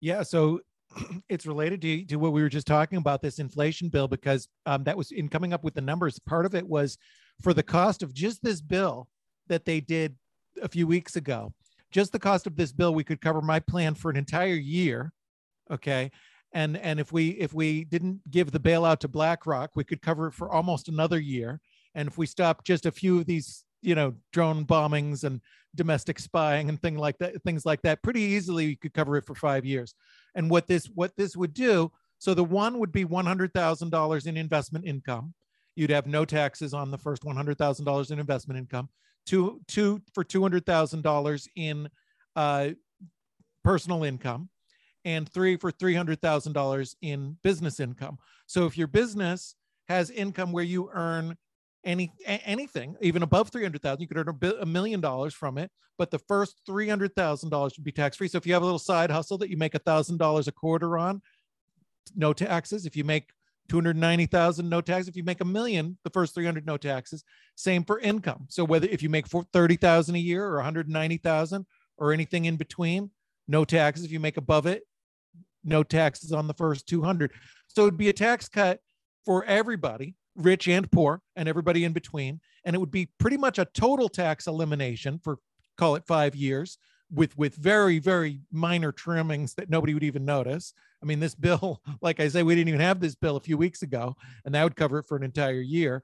Yeah. 0.00 0.22
So 0.22 0.60
it's 1.28 1.44
related 1.44 1.82
to, 1.82 2.06
to 2.06 2.16
what 2.16 2.32
we 2.32 2.40
were 2.40 2.48
just 2.48 2.66
talking 2.66 2.96
about 2.96 3.20
this 3.20 3.40
inflation 3.40 3.90
bill, 3.90 4.08
because 4.08 4.48
um, 4.64 4.84
that 4.84 4.96
was 4.96 5.10
in 5.10 5.28
coming 5.28 5.52
up 5.52 5.62
with 5.62 5.74
the 5.74 5.82
numbers. 5.82 6.18
Part 6.18 6.46
of 6.46 6.54
it 6.54 6.66
was 6.66 6.96
for 7.42 7.52
the 7.52 7.62
cost 7.62 8.02
of 8.02 8.14
just 8.14 8.42
this 8.42 8.62
bill 8.62 9.06
that 9.48 9.66
they 9.66 9.80
did 9.80 10.16
a 10.62 10.68
few 10.68 10.86
weeks 10.86 11.16
ago. 11.16 11.52
Just 11.90 12.10
the 12.10 12.18
cost 12.18 12.46
of 12.46 12.56
this 12.56 12.72
bill, 12.72 12.94
we 12.94 13.04
could 13.04 13.20
cover 13.20 13.42
my 13.42 13.60
plan 13.60 13.94
for 13.94 14.10
an 14.10 14.16
entire 14.16 14.54
year. 14.54 15.12
Okay 15.70 16.10
and 16.56 16.78
and 16.78 16.98
if 16.98 17.12
we 17.12 17.28
if 17.32 17.52
we 17.52 17.84
didn't 17.84 18.18
give 18.30 18.50
the 18.50 18.58
bailout 18.58 18.98
to 19.00 19.08
BlackRock, 19.08 19.72
we 19.74 19.84
could 19.84 20.00
cover 20.00 20.28
it 20.28 20.32
for 20.32 20.50
almost 20.50 20.88
another 20.88 21.20
year. 21.20 21.60
And 21.94 22.08
if 22.08 22.16
we 22.16 22.24
stop 22.24 22.64
just 22.64 22.86
a 22.86 22.90
few 22.90 23.18
of 23.18 23.26
these, 23.26 23.64
you 23.82 23.94
know, 23.94 24.14
drone 24.32 24.64
bombings 24.64 25.24
and 25.24 25.42
domestic 25.74 26.18
spying 26.18 26.70
and 26.70 26.80
thing 26.80 26.96
like 26.96 27.18
that, 27.18 27.42
things 27.42 27.66
like 27.66 27.82
that, 27.82 28.02
pretty 28.02 28.22
easily 28.22 28.68
we 28.68 28.76
could 28.76 28.94
cover 28.94 29.18
it 29.18 29.26
for 29.26 29.34
five 29.34 29.66
years. 29.66 29.94
And 30.34 30.50
what 30.50 30.66
this 30.66 30.86
what 30.94 31.14
this 31.18 31.36
would 31.36 31.52
do, 31.52 31.92
so 32.18 32.32
the 32.32 32.42
one 32.42 32.78
would 32.78 32.92
be 32.92 33.04
one 33.04 33.26
hundred 33.26 33.52
thousand 33.52 33.90
dollars 33.90 34.24
in 34.24 34.38
investment 34.38 34.86
income. 34.86 35.34
You'd 35.74 35.90
have 35.90 36.06
no 36.06 36.24
taxes 36.24 36.72
on 36.72 36.90
the 36.90 36.98
first 36.98 37.22
one 37.22 37.36
hundred 37.36 37.58
thousand 37.58 37.84
dollars 37.84 38.10
in 38.10 38.18
investment 38.18 38.58
income. 38.58 38.88
Two 39.26 39.60
two 39.68 40.00
for 40.14 40.24
two 40.24 40.40
hundred 40.40 40.64
thousand 40.64 41.02
dollars 41.02 41.46
in 41.54 41.90
uh, 42.34 42.70
personal 43.62 44.04
income 44.04 44.48
and 45.06 45.26
three 45.26 45.56
for 45.56 45.72
$300,000 45.72 46.94
in 47.00 47.38
business 47.42 47.80
income. 47.80 48.18
So 48.46 48.66
if 48.66 48.76
your 48.76 48.88
business 48.88 49.54
has 49.88 50.10
income 50.10 50.52
where 50.52 50.64
you 50.64 50.90
earn 50.92 51.36
any 51.84 52.10
anything 52.26 52.96
even 53.00 53.22
above 53.22 53.48
300,000 53.50 54.00
you 54.00 54.08
could 54.08 54.18
earn 54.18 54.56
a 54.60 54.66
million 54.66 55.00
dollars 55.00 55.32
from 55.32 55.56
it 55.56 55.70
but 55.96 56.10
the 56.10 56.18
first 56.18 56.60
$300,000 56.68 57.52
would 57.52 57.84
be 57.84 57.92
tax 57.92 58.16
free 58.16 58.26
so 58.26 58.38
if 58.38 58.44
you 58.44 58.52
have 58.52 58.62
a 58.62 58.64
little 58.64 58.76
side 58.76 59.08
hustle 59.08 59.38
that 59.38 59.50
you 59.50 59.56
make 59.56 59.72
$1,000 59.72 60.48
a 60.48 60.52
quarter 60.52 60.98
on 60.98 61.22
no 62.14 62.32
taxes. 62.32 62.86
If 62.86 62.96
you 62.96 63.04
make 63.04 63.30
290,000, 63.68 64.68
no 64.68 64.80
tax. 64.80 65.08
If 65.08 65.16
you 65.16 65.24
make 65.24 65.40
a 65.40 65.44
million, 65.44 65.98
the 66.04 66.10
first 66.10 66.34
300, 66.34 66.66
no 66.66 66.76
taxes. 66.76 67.24
Same 67.56 67.84
for 67.84 67.98
income. 67.98 68.46
So 68.48 68.64
whether 68.64 68.86
if 68.86 69.02
you 69.02 69.08
make 69.08 69.26
30,000 69.26 70.14
a 70.14 70.18
year 70.18 70.44
or 70.44 70.56
190,000 70.56 71.66
or 71.96 72.12
anything 72.12 72.44
in 72.44 72.56
between, 72.56 73.10
no 73.48 73.64
taxes. 73.64 74.04
If 74.04 74.12
you 74.12 74.20
make 74.20 74.36
above 74.36 74.66
it, 74.66 74.84
no 75.66 75.82
taxes 75.82 76.32
on 76.32 76.46
the 76.46 76.54
first 76.54 76.86
200. 76.86 77.32
So 77.68 77.82
it'd 77.82 77.98
be 77.98 78.08
a 78.08 78.12
tax 78.12 78.48
cut 78.48 78.80
for 79.24 79.44
everybody, 79.44 80.14
rich 80.36 80.68
and 80.68 80.90
poor, 80.90 81.20
and 81.34 81.48
everybody 81.48 81.84
in 81.84 81.92
between. 81.92 82.40
And 82.64 82.74
it 82.74 82.78
would 82.78 82.90
be 82.90 83.08
pretty 83.18 83.36
much 83.36 83.58
a 83.58 83.66
total 83.66 84.08
tax 84.08 84.46
elimination 84.46 85.20
for 85.22 85.38
call 85.76 85.94
it 85.96 86.06
five 86.06 86.34
years 86.34 86.78
with 87.12 87.36
with 87.38 87.54
very 87.54 87.98
very 87.98 88.40
minor 88.50 88.90
trimmings 88.90 89.54
that 89.54 89.70
nobody 89.70 89.94
would 89.94 90.02
even 90.02 90.24
notice 90.24 90.74
i 91.02 91.06
mean 91.06 91.20
this 91.20 91.34
bill 91.34 91.80
like 92.02 92.18
i 92.18 92.26
say 92.26 92.42
we 92.42 92.54
didn't 92.54 92.68
even 92.68 92.80
have 92.80 92.98
this 92.98 93.14
bill 93.14 93.36
a 93.36 93.40
few 93.40 93.56
weeks 93.56 93.82
ago 93.82 94.16
and 94.44 94.54
that 94.54 94.64
would 94.64 94.74
cover 94.74 94.98
it 94.98 95.06
for 95.06 95.16
an 95.16 95.22
entire 95.22 95.60
year 95.60 96.02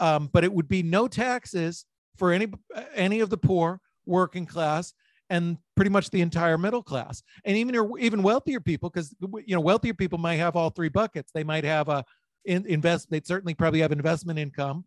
um, 0.00 0.28
but 0.32 0.44
it 0.44 0.52
would 0.52 0.68
be 0.68 0.82
no 0.82 1.08
taxes 1.08 1.86
for 2.16 2.32
any 2.32 2.48
any 2.94 3.20
of 3.20 3.30
the 3.30 3.38
poor 3.38 3.80
working 4.04 4.44
class 4.44 4.92
and 5.30 5.56
pretty 5.76 5.90
much 5.90 6.10
the 6.10 6.20
entire 6.20 6.58
middle 6.58 6.82
class. 6.82 7.22
And 7.44 7.56
even 7.56 7.92
even 7.98 8.22
wealthier 8.22 8.60
people 8.60 8.90
because 8.90 9.14
you 9.20 9.54
know 9.54 9.60
wealthier 9.60 9.94
people 9.94 10.18
might 10.18 10.36
have 10.36 10.56
all 10.56 10.70
three 10.70 10.88
buckets. 10.88 11.32
They 11.32 11.44
might 11.44 11.64
have 11.64 11.88
a 11.88 12.04
in, 12.44 12.66
invest 12.66 13.10
they'd 13.10 13.26
certainly 13.26 13.54
probably 13.54 13.80
have 13.80 13.92
investment 13.92 14.38
income 14.38 14.84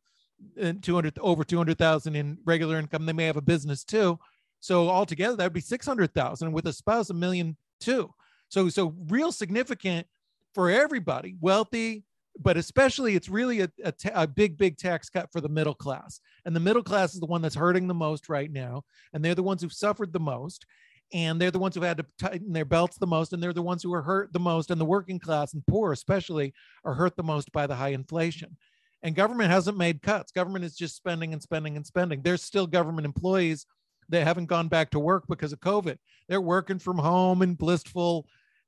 uh, 0.61 0.65
and 0.67 0.83
200 0.83 1.17
over 1.19 1.43
200,000 1.43 2.15
in 2.15 2.37
regular 2.45 2.77
income. 2.77 3.05
They 3.05 3.13
may 3.13 3.25
have 3.25 3.37
a 3.37 3.41
business 3.41 3.83
too. 3.83 4.19
So 4.59 4.89
altogether, 4.89 5.35
that 5.37 5.43
would 5.43 5.53
be 5.53 5.61
600,000 5.61 6.51
with 6.51 6.65
a 6.67 6.73
spouse, 6.73 7.09
a 7.09 7.13
million 7.13 7.55
too. 7.79 8.11
So, 8.49 8.69
so 8.69 8.95
real 9.09 9.31
significant 9.31 10.07
for 10.53 10.69
everybody, 10.69 11.35
wealthy, 11.39 12.03
but 12.39 12.57
especially 12.57 13.15
it's 13.15 13.29
really 13.29 13.61
a, 13.61 13.69
a, 13.83 13.91
ta- 13.91 14.11
a 14.13 14.27
big, 14.27 14.57
big 14.57 14.77
tax 14.77 15.09
cut 15.09 15.31
for 15.31 15.41
the 15.41 15.49
middle 15.49 15.73
class. 15.73 16.19
And 16.45 16.55
the 16.55 16.59
middle 16.59 16.83
class 16.83 17.13
is 17.13 17.19
the 17.19 17.25
one 17.25 17.41
that's 17.41 17.55
hurting 17.55 17.87
the 17.87 17.93
most 17.93 18.29
right 18.29 18.51
now. 18.51 18.83
And 19.13 19.23
they're 19.23 19.35
the 19.35 19.43
ones 19.43 19.61
who've 19.61 19.73
suffered 19.73 20.13
the 20.13 20.19
most. 20.19 20.65
And 21.13 21.39
they're 21.39 21.51
the 21.51 21.59
ones 21.59 21.75
who've 21.75 21.83
had 21.83 21.97
to 21.97 22.05
tighten 22.19 22.51
their 22.51 22.65
belts 22.65 22.97
the 22.97 23.07
most. 23.07 23.31
And 23.31 23.41
they're 23.41 23.53
the 23.53 23.61
ones 23.61 23.83
who 23.83 23.93
are 23.93 24.01
hurt 24.01 24.33
the 24.33 24.39
most. 24.39 24.71
And 24.71 24.81
the 24.81 24.85
working 24.85 25.19
class 25.19 25.53
and 25.53 25.65
poor, 25.67 25.91
especially, 25.91 26.53
are 26.83 26.93
hurt 26.93 27.15
the 27.15 27.23
most 27.23 27.51
by 27.51 27.67
the 27.67 27.75
high 27.75 27.89
inflation 27.89 28.57
and 29.05 29.13
government 29.13 29.51
hasn't 29.51 29.77
made 29.77 30.01
cuts. 30.01 30.31
Government 30.31 30.65
is 30.65 30.75
just 30.75 30.95
spending 30.95 31.31
and 31.31 31.41
spending 31.41 31.75
and 31.75 31.85
spending. 31.85 32.23
There's 32.23 32.41
still 32.41 32.65
government 32.65 33.05
employees 33.05 33.67
that 34.09 34.25
haven't 34.25 34.47
gone 34.47 34.67
back 34.67 34.89
to 34.91 34.99
work 34.99 35.25
because 35.29 35.53
of 35.53 35.59
COVID. 35.59 35.97
They're 36.27 36.41
working 36.41 36.79
from 36.79 36.97
home 36.97 37.43
in 37.43 37.53
blissful 37.53 38.25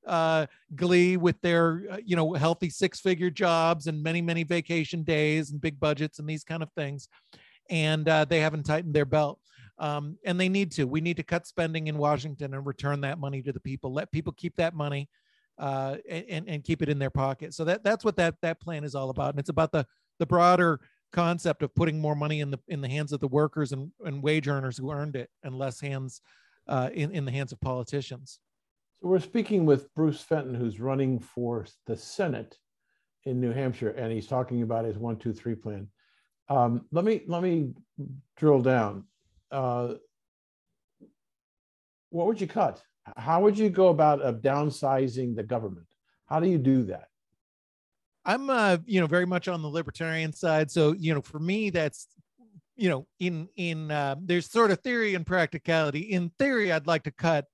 uh, 0.08 0.46
glee 0.74 1.16
with 1.16 1.40
their, 1.40 1.84
uh, 1.90 1.96
you 2.04 2.16
know, 2.16 2.32
healthy 2.32 2.70
six 2.70 3.00
figure 3.00 3.30
jobs 3.30 3.86
and 3.86 4.02
many, 4.02 4.20
many 4.20 4.42
vacation 4.42 5.02
days 5.02 5.50
and 5.50 5.60
big 5.60 5.78
budgets 5.78 6.18
and 6.18 6.28
these 6.28 6.44
kind 6.44 6.62
of 6.62 6.70
things. 6.72 7.08
And 7.70 8.08
uh, 8.08 8.24
they 8.24 8.40
haven't 8.40 8.64
tightened 8.64 8.94
their 8.94 9.04
belt. 9.04 9.38
Um, 9.78 10.18
and 10.24 10.40
they 10.40 10.48
need 10.48 10.72
to. 10.72 10.84
We 10.84 11.00
need 11.00 11.18
to 11.18 11.22
cut 11.22 11.46
spending 11.46 11.86
in 11.86 11.98
Washington 11.98 12.54
and 12.54 12.66
return 12.66 13.00
that 13.02 13.20
money 13.20 13.42
to 13.42 13.52
the 13.52 13.60
people. 13.60 13.92
Let 13.92 14.10
people 14.10 14.32
keep 14.32 14.56
that 14.56 14.74
money 14.74 15.08
uh, 15.58 15.96
and, 16.08 16.48
and 16.48 16.64
keep 16.64 16.82
it 16.82 16.88
in 16.88 16.98
their 16.98 17.10
pocket. 17.10 17.54
So 17.54 17.64
that, 17.64 17.84
that's 17.84 18.04
what 18.04 18.16
that, 18.16 18.34
that 18.42 18.60
plan 18.60 18.82
is 18.82 18.94
all 18.96 19.10
about. 19.10 19.30
And 19.30 19.38
it's 19.38 19.50
about 19.50 19.70
the, 19.70 19.86
the 20.18 20.26
broader 20.26 20.80
concept 21.12 21.62
of 21.62 21.74
putting 21.74 22.00
more 22.00 22.14
money 22.14 22.40
in 22.40 22.50
the 22.50 22.58
in 22.68 22.80
the 22.80 22.88
hands 22.88 23.12
of 23.12 23.20
the 23.20 23.28
workers 23.28 23.72
and, 23.72 23.90
and 24.04 24.22
wage 24.22 24.46
earners 24.46 24.76
who 24.76 24.90
earned 24.90 25.16
it 25.16 25.30
and 25.42 25.56
less 25.56 25.80
hands 25.80 26.20
uh, 26.66 26.90
in, 26.92 27.10
in 27.12 27.24
the 27.24 27.30
hands 27.30 27.52
of 27.52 27.60
politicians. 27.60 28.40
So 29.00 29.08
we're 29.08 29.20
speaking 29.20 29.64
with 29.64 29.94
Bruce 29.94 30.20
Fenton, 30.22 30.54
who's 30.54 30.80
running 30.80 31.20
for 31.20 31.66
the 31.86 31.96
Senate 31.96 32.56
in 33.24 33.40
New 33.40 33.52
Hampshire, 33.52 33.90
and 33.90 34.12
he's 34.12 34.26
talking 34.26 34.62
about 34.62 34.84
his 34.84 34.98
one, 34.98 35.16
two, 35.16 35.32
three 35.32 35.54
plan. 35.54 35.88
Um, 36.48 36.86
let 36.90 37.04
me 37.04 37.22
let 37.28 37.42
me 37.42 37.74
drill 38.36 38.60
down. 38.60 39.04
Uh, 39.52 39.94
what 42.10 42.26
would 42.26 42.40
you 42.40 42.48
cut? 42.48 42.82
How 43.16 43.40
would 43.42 43.56
you 43.56 43.70
go 43.70 43.88
about 43.88 44.20
uh, 44.22 44.32
downsizing 44.32 45.36
the 45.36 45.44
government? 45.44 45.86
How 46.26 46.40
do 46.40 46.48
you 46.48 46.58
do 46.58 46.84
that? 46.84 47.08
I'm 48.24 48.50
uh, 48.50 48.78
you 48.84 49.00
know, 49.00 49.06
very 49.06 49.26
much 49.26 49.46
on 49.46 49.62
the 49.62 49.68
libertarian 49.68 50.32
side. 50.32 50.70
So, 50.72 50.92
you 50.92 51.14
know, 51.14 51.22
for 51.22 51.38
me, 51.38 51.70
that's 51.70 52.08
you 52.76 52.88
know, 52.88 53.06
in 53.20 53.48
in 53.54 53.92
uh, 53.92 54.16
there's 54.20 54.50
sort 54.50 54.72
of 54.72 54.80
theory 54.80 55.14
and 55.14 55.24
practicality. 55.24 56.00
In 56.00 56.30
theory, 56.38 56.72
I'd 56.72 56.88
like 56.88 57.04
to 57.04 57.12
cut 57.12 57.44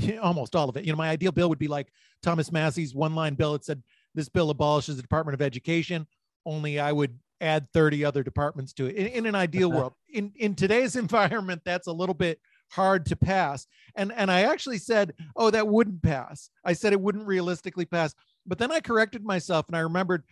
almost 0.22 0.56
all 0.56 0.68
of 0.68 0.76
it. 0.76 0.84
You 0.84 0.92
know, 0.92 0.98
my 0.98 1.10
ideal 1.10 1.32
bill 1.32 1.48
would 1.48 1.58
be 1.58 1.68
like 1.68 1.92
Thomas 2.22 2.52
Massie's 2.52 2.94
one-line 2.94 3.34
bill. 3.34 3.54
It 3.54 3.64
said 3.64 3.82
this 4.14 4.28
bill 4.28 4.50
abolishes 4.50 4.96
the 4.96 5.02
Department 5.02 5.34
of 5.34 5.42
Education. 5.42 6.06
Only 6.46 6.80
I 6.80 6.92
would 6.92 7.18
add 7.40 7.68
30 7.72 8.04
other 8.04 8.22
departments 8.22 8.72
to 8.74 8.86
it. 8.86 8.96
In, 8.96 9.06
in 9.06 9.26
an 9.26 9.34
ideal 9.34 9.70
world, 9.72 9.94
in 10.08 10.32
in 10.36 10.54
today's 10.54 10.96
environment, 11.04 11.62
that's 11.64 11.86
a 11.86 11.92
little 11.92 12.14
bit 12.14 12.40
hard 12.70 13.06
to 13.06 13.16
pass. 13.16 13.66
And 13.94 14.12
and 14.12 14.30
I 14.30 14.42
actually 14.42 14.78
said, 14.78 15.14
oh, 15.36 15.50
that 15.50 15.68
wouldn't 15.68 16.02
pass. 16.02 16.50
I 16.64 16.72
said 16.72 16.92
it 16.92 17.00
wouldn't 17.00 17.26
realistically 17.26 17.84
pass. 17.84 18.14
But 18.46 18.58
then 18.58 18.72
I 18.72 18.80
corrected 18.80 19.24
myself 19.24 19.66
and 19.68 19.76
I 19.76 19.80
remembered 19.80 20.24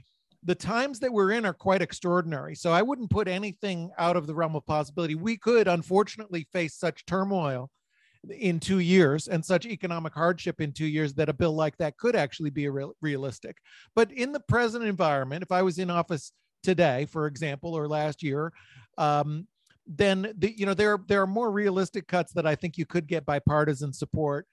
the 0.44 0.54
times 0.54 1.00
that 1.00 1.12
we're 1.12 1.32
in 1.32 1.44
are 1.44 1.52
quite 1.52 1.82
extraordinary. 1.82 2.54
So 2.54 2.72
I 2.72 2.82
wouldn't 2.82 3.10
put 3.10 3.28
anything 3.28 3.90
out 3.98 4.16
of 4.16 4.26
the 4.26 4.34
realm 4.34 4.54
of 4.54 4.64
possibility. 4.66 5.14
We 5.14 5.36
could 5.36 5.66
unfortunately 5.66 6.46
face 6.52 6.74
such 6.74 7.04
turmoil 7.06 7.70
in 8.30 8.58
two 8.60 8.80
years 8.80 9.28
and 9.28 9.44
such 9.44 9.66
economic 9.66 10.12
hardship 10.14 10.60
in 10.60 10.72
two 10.72 10.86
years 10.86 11.14
that 11.14 11.28
a 11.28 11.32
bill 11.32 11.52
like 11.52 11.76
that 11.78 11.96
could 11.96 12.16
actually 12.16 12.50
be 12.50 12.68
real, 12.68 12.92
realistic. 13.00 13.56
But 13.94 14.10
in 14.12 14.32
the 14.32 14.40
present 14.40 14.84
environment, 14.84 15.42
if 15.42 15.52
I 15.52 15.62
was 15.62 15.78
in 15.78 15.90
office 15.90 16.32
today, 16.62 17.06
for 17.06 17.26
example, 17.26 17.74
or 17.74 17.88
last 17.88 18.22
year, 18.22 18.52
um, 18.96 19.46
then 19.86 20.34
the, 20.36 20.52
you 20.58 20.66
know 20.66 20.74
there 20.74 20.98
there 21.08 21.22
are 21.22 21.26
more 21.26 21.50
realistic 21.50 22.08
cuts 22.08 22.32
that 22.34 22.46
I 22.46 22.54
think 22.54 22.76
you 22.76 22.84
could 22.84 23.06
get 23.06 23.24
bipartisan 23.24 23.92
support 23.92 24.46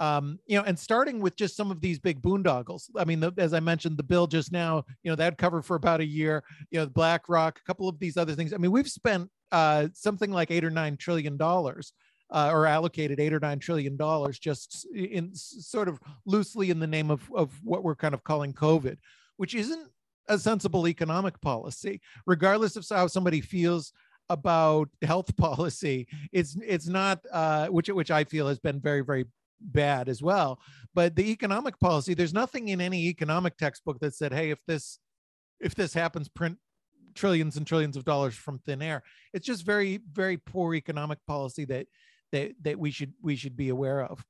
um, 0.00 0.38
you 0.46 0.56
know, 0.56 0.64
and 0.64 0.78
starting 0.78 1.20
with 1.20 1.36
just 1.36 1.56
some 1.56 1.70
of 1.70 1.82
these 1.82 1.98
big 1.98 2.22
boondoggles. 2.22 2.88
I 2.96 3.04
mean, 3.04 3.20
the, 3.20 3.32
as 3.36 3.52
I 3.52 3.60
mentioned, 3.60 3.98
the 3.98 4.02
bill 4.02 4.26
just 4.26 4.50
now, 4.50 4.82
you 5.02 5.10
know, 5.12 5.16
that 5.16 5.36
covered 5.36 5.62
for 5.62 5.76
about 5.76 6.00
a 6.00 6.06
year. 6.06 6.42
You 6.70 6.80
know, 6.80 6.86
BlackRock, 6.86 7.58
a 7.58 7.66
couple 7.66 7.86
of 7.86 7.98
these 7.98 8.16
other 8.16 8.34
things. 8.34 8.54
I 8.54 8.56
mean, 8.56 8.70
we've 8.70 8.88
spent 8.88 9.30
uh, 9.52 9.88
something 9.92 10.30
like 10.30 10.50
eight 10.50 10.64
or 10.64 10.70
nine 10.70 10.96
trillion 10.96 11.36
dollars. 11.36 11.92
Uh, 12.32 12.48
or 12.52 12.64
allocated 12.64 13.18
eight 13.18 13.32
or 13.32 13.40
nine 13.40 13.58
trillion 13.58 13.96
dollars 13.96 14.38
just 14.38 14.86
in 14.94 15.34
sort 15.34 15.88
of 15.88 15.98
loosely 16.26 16.70
in 16.70 16.78
the 16.78 16.86
name 16.86 17.10
of, 17.10 17.28
of 17.34 17.52
what 17.64 17.82
we're 17.82 17.96
kind 17.96 18.14
of 18.14 18.22
calling 18.22 18.52
COVID, 18.52 18.98
which 19.36 19.52
isn't 19.52 19.90
a 20.28 20.38
sensible 20.38 20.86
economic 20.86 21.40
policy, 21.40 22.00
regardless 22.26 22.76
of 22.76 22.86
how 22.88 23.08
somebody 23.08 23.40
feels 23.40 23.92
about 24.28 24.88
health 25.02 25.36
policy. 25.38 26.06
It's 26.32 26.56
it's 26.64 26.86
not 26.86 27.20
uh, 27.32 27.66
which 27.66 27.88
which 27.88 28.10
I 28.10 28.24
feel 28.24 28.46
has 28.48 28.60
been 28.60 28.80
very 28.80 29.00
very 29.02 29.24
bad 29.60 30.08
as 30.08 30.22
well. 30.22 30.60
But 30.94 31.16
the 31.16 31.30
economic 31.30 31.78
policy, 31.78 32.14
there's 32.14 32.32
nothing 32.32 32.68
in 32.68 32.80
any 32.80 33.08
economic 33.08 33.56
textbook 33.56 33.98
that 34.00 34.14
said, 34.14 34.32
hey, 34.32 34.50
if 34.50 34.58
this 34.66 34.98
if 35.60 35.74
this 35.74 35.92
happens, 35.92 36.28
print 36.28 36.58
trillions 37.14 37.56
and 37.56 37.66
trillions 37.66 37.96
of 37.96 38.04
dollars 38.04 38.34
from 38.34 38.58
thin 38.58 38.82
air. 38.82 39.02
It's 39.34 39.46
just 39.46 39.64
very, 39.64 40.00
very 40.12 40.36
poor 40.36 40.74
economic 40.74 41.18
policy 41.26 41.64
that 41.66 41.86
that 42.32 42.52
that 42.62 42.78
we 42.78 42.90
should 42.90 43.12
we 43.22 43.36
should 43.36 43.56
be 43.56 43.68
aware 43.68 44.02
of. 44.04 44.24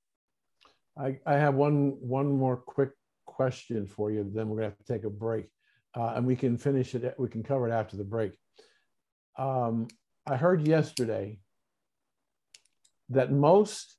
I, 0.98 1.18
I 1.26 1.34
have 1.34 1.54
one 1.54 1.96
one 2.00 2.30
more 2.30 2.56
quick 2.56 2.90
question 3.26 3.86
for 3.86 4.10
you. 4.10 4.28
Then 4.32 4.48
we're 4.48 4.56
gonna 4.56 4.68
have 4.68 4.78
to 4.78 4.92
take 4.92 5.04
a 5.04 5.10
break, 5.10 5.46
uh, 5.96 6.14
and 6.16 6.26
we 6.26 6.36
can 6.36 6.56
finish 6.56 6.94
it. 6.94 7.14
We 7.18 7.28
can 7.28 7.42
cover 7.42 7.68
it 7.68 7.72
after 7.72 7.96
the 7.96 8.04
break. 8.04 8.32
Um, 9.38 9.88
I 10.26 10.36
heard 10.36 10.66
yesterday 10.66 11.38
that 13.08 13.32
most 13.32 13.96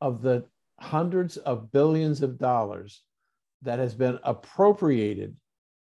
of 0.00 0.22
the 0.22 0.44
hundreds 0.80 1.36
of 1.36 1.72
billions 1.72 2.22
of 2.22 2.38
dollars 2.38 3.02
that 3.62 3.78
has 3.78 3.94
been 3.94 4.18
appropriated 4.22 5.36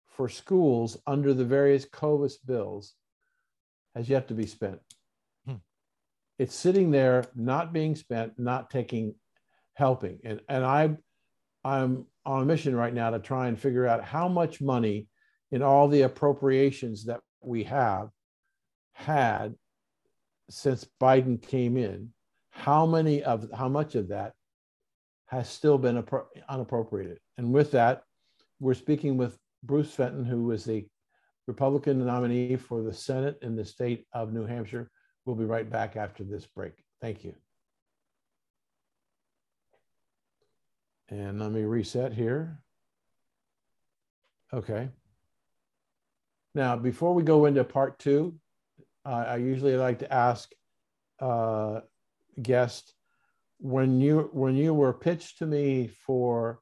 for 0.09 0.29
schools 0.29 0.97
under 1.07 1.35
the 1.35 1.45
various 1.45 1.85
COVID 1.85 2.33
bills 2.47 2.95
has 3.95 4.09
yet 4.09 4.29
to 4.29 4.35
be 4.35 4.47
spent. 4.47 4.81
It's 6.39 6.55
sitting 6.55 6.91
there, 6.91 7.25
not 7.35 7.73
being 7.73 7.97
spent, 7.97 8.39
not 8.39 8.71
taking, 8.71 9.15
helping. 9.75 10.21
And, 10.25 10.41
and 10.49 10.65
I, 10.65 10.97
I'm 11.65 12.07
on 12.25 12.43
a 12.43 12.47
mission 12.47 12.77
right 12.77 12.95
now 12.95 13.11
to 13.11 13.19
try 13.19 13.49
and 13.49 13.59
figure 13.59 13.87
out 13.87 14.05
how 14.05 14.29
much 14.29 14.61
money 14.61 15.09
in 15.51 15.63
all 15.63 15.89
the 15.89 16.03
appropriations 16.03 17.05
that 17.07 17.21
we 17.43 17.65
have 17.65 18.09
had 18.93 19.55
since 20.51 20.87
Biden 21.01 21.41
came 21.41 21.77
in 21.77 22.13
how 22.59 22.85
many 22.85 23.23
of 23.23 23.49
how 23.55 23.69
much 23.69 23.95
of 23.95 24.09
that 24.09 24.33
has 25.27 25.49
still 25.49 25.79
been 25.79 26.03
unappropriated 26.49 27.19
and 27.37 27.53
with 27.53 27.71
that 27.71 28.03
we're 28.59 28.75
speaking 28.75 29.17
with 29.17 29.39
bruce 29.63 29.93
fenton 29.93 30.25
who 30.25 30.51
is 30.51 30.65
the 30.65 30.85
republican 31.47 32.05
nominee 32.05 32.57
for 32.57 32.83
the 32.83 32.93
senate 32.93 33.39
in 33.43 33.55
the 33.55 33.65
state 33.65 34.07
of 34.13 34.33
new 34.33 34.45
hampshire 34.45 34.91
we'll 35.29 35.37
be 35.37 35.45
right 35.45 35.71
back 35.71 35.97
after 35.97 36.25
this 36.25 36.47
break 36.47 36.73
thank 37.01 37.25
you 37.25 37.35
and 41.11 41.39
let 41.41 41.53
me 41.53 41.63
reset 41.63 42.13
here 42.13 42.59
Okay. 44.53 44.89
Now, 46.55 46.77
before 46.77 47.15
we 47.15 47.23
go 47.23 47.45
into 47.45 47.63
part 47.65 47.99
two, 47.99 48.39
uh, 49.05 49.25
I 49.29 49.37
usually 49.37 49.77
like 49.77 49.99
to 50.01 50.13
ask 50.13 50.51
uh, 51.21 51.81
guests 52.41 52.95
when 53.59 54.01
you 54.01 54.31
when 54.33 54.57
you 54.57 54.73
were 54.73 54.93
pitched 54.93 55.39
to 55.39 55.47
me 55.47 55.89
for 55.89 56.61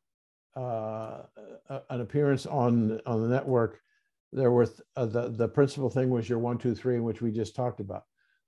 uh, 0.56 1.23
an 1.90 2.00
appearance 2.00 2.46
on 2.46 3.00
on 3.06 3.23
the 3.23 3.28
network, 3.28 3.80
there 4.32 4.50
was 4.50 4.80
uh, 4.96 5.06
the 5.06 5.28
the 5.28 5.49
principal 5.49 5.90
thing 5.90 6.11
was 6.11 6.28
your 6.28 6.38
one 6.38 6.58
two 6.58 6.75
three, 6.75 6.99
which 6.99 7.23
we 7.23 7.30
just 7.30 7.54
talked 7.54 7.80
about. 7.80 8.02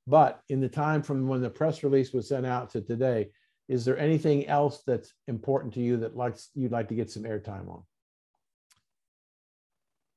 But 0.08 0.40
in 0.48 0.60
the 0.60 0.68
time 0.70 1.02
from 1.02 1.28
when 1.28 1.42
the 1.42 1.50
press 1.50 1.84
release 1.84 2.14
was 2.14 2.28
sent 2.28 2.46
out 2.46 2.70
to 2.70 2.80
today, 2.80 3.28
is 3.68 3.84
there 3.84 3.98
anything 3.98 4.46
else 4.46 4.82
that's 4.86 5.12
important 5.26 5.74
to 5.74 5.80
you 5.80 5.98
that 5.98 6.16
likes 6.16 6.48
you'd 6.54 6.72
like 6.72 6.88
to 6.88 6.94
get 6.94 7.10
some 7.10 7.24
airtime 7.24 7.68
on? 7.68 7.82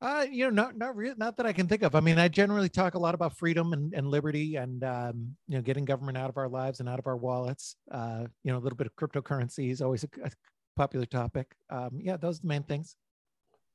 Uh, 0.01 0.25
you 0.31 0.45
know, 0.45 0.49
not 0.49 0.77
not 0.77 0.95
real, 0.95 1.13
not 1.17 1.35
that 1.37 1.45
I 1.45 1.51
can 1.51 1.67
think 1.67 1.83
of. 1.83 1.93
I 1.93 1.99
mean, 1.99 2.17
I 2.17 2.29
generally 2.29 2.69
talk 2.69 2.95
a 2.95 2.99
lot 2.99 3.13
about 3.13 3.37
freedom 3.37 3.73
and, 3.73 3.93
and 3.93 4.07
liberty, 4.07 4.55
and 4.55 4.81
um, 4.83 5.35
you 5.47 5.57
know, 5.57 5.61
getting 5.61 5.83
government 5.83 6.17
out 6.17 6.29
of 6.29 6.37
our 6.37 6.47
lives 6.47 6.79
and 6.79 6.87
out 6.87 6.97
of 6.97 7.05
our 7.05 7.17
wallets. 7.17 7.75
Uh, 7.91 8.25
you 8.43 8.51
know, 8.51 8.57
a 8.57 8.61
little 8.61 8.77
bit 8.77 8.87
of 8.87 8.95
cryptocurrency 8.95 9.71
is 9.71 9.81
always 9.81 10.05
a, 10.05 10.09
a 10.23 10.31
popular 10.77 11.05
topic. 11.05 11.53
Um, 11.69 11.99
yeah, 12.01 12.17
those 12.17 12.39
are 12.39 12.41
the 12.43 12.47
main 12.47 12.63
things. 12.63 12.95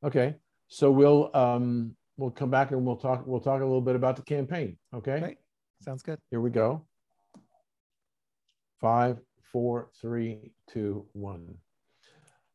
Okay, 0.03 0.35
so 0.67 0.91
we'll 0.91 1.31
um, 1.35 1.95
we'll 2.17 2.31
come 2.31 2.51
back 2.51 2.71
and 2.71 2.85
we'll 2.85 2.97
talk 2.97 3.25
we'll 3.27 3.39
talk 3.39 3.61
a 3.61 3.65
little 3.65 3.83
bit 3.83 3.95
about 3.95 4.17
the 4.17 4.23
campaign. 4.23 4.79
Okay, 4.95 5.21
right. 5.21 5.39
Sounds 5.81 6.03
good. 6.03 6.19
Here 6.31 6.41
we 6.41 6.51
go. 6.51 6.87
Five, 8.81 9.19
four, 9.53 9.91
three, 10.01 10.53
two, 10.71 11.07
one. 11.13 11.57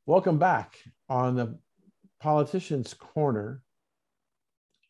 Welcome 0.05 0.37
back 0.37 0.77
on 1.09 1.35
the 1.35 1.57
Politicians 2.19 2.93
Corner 2.93 3.61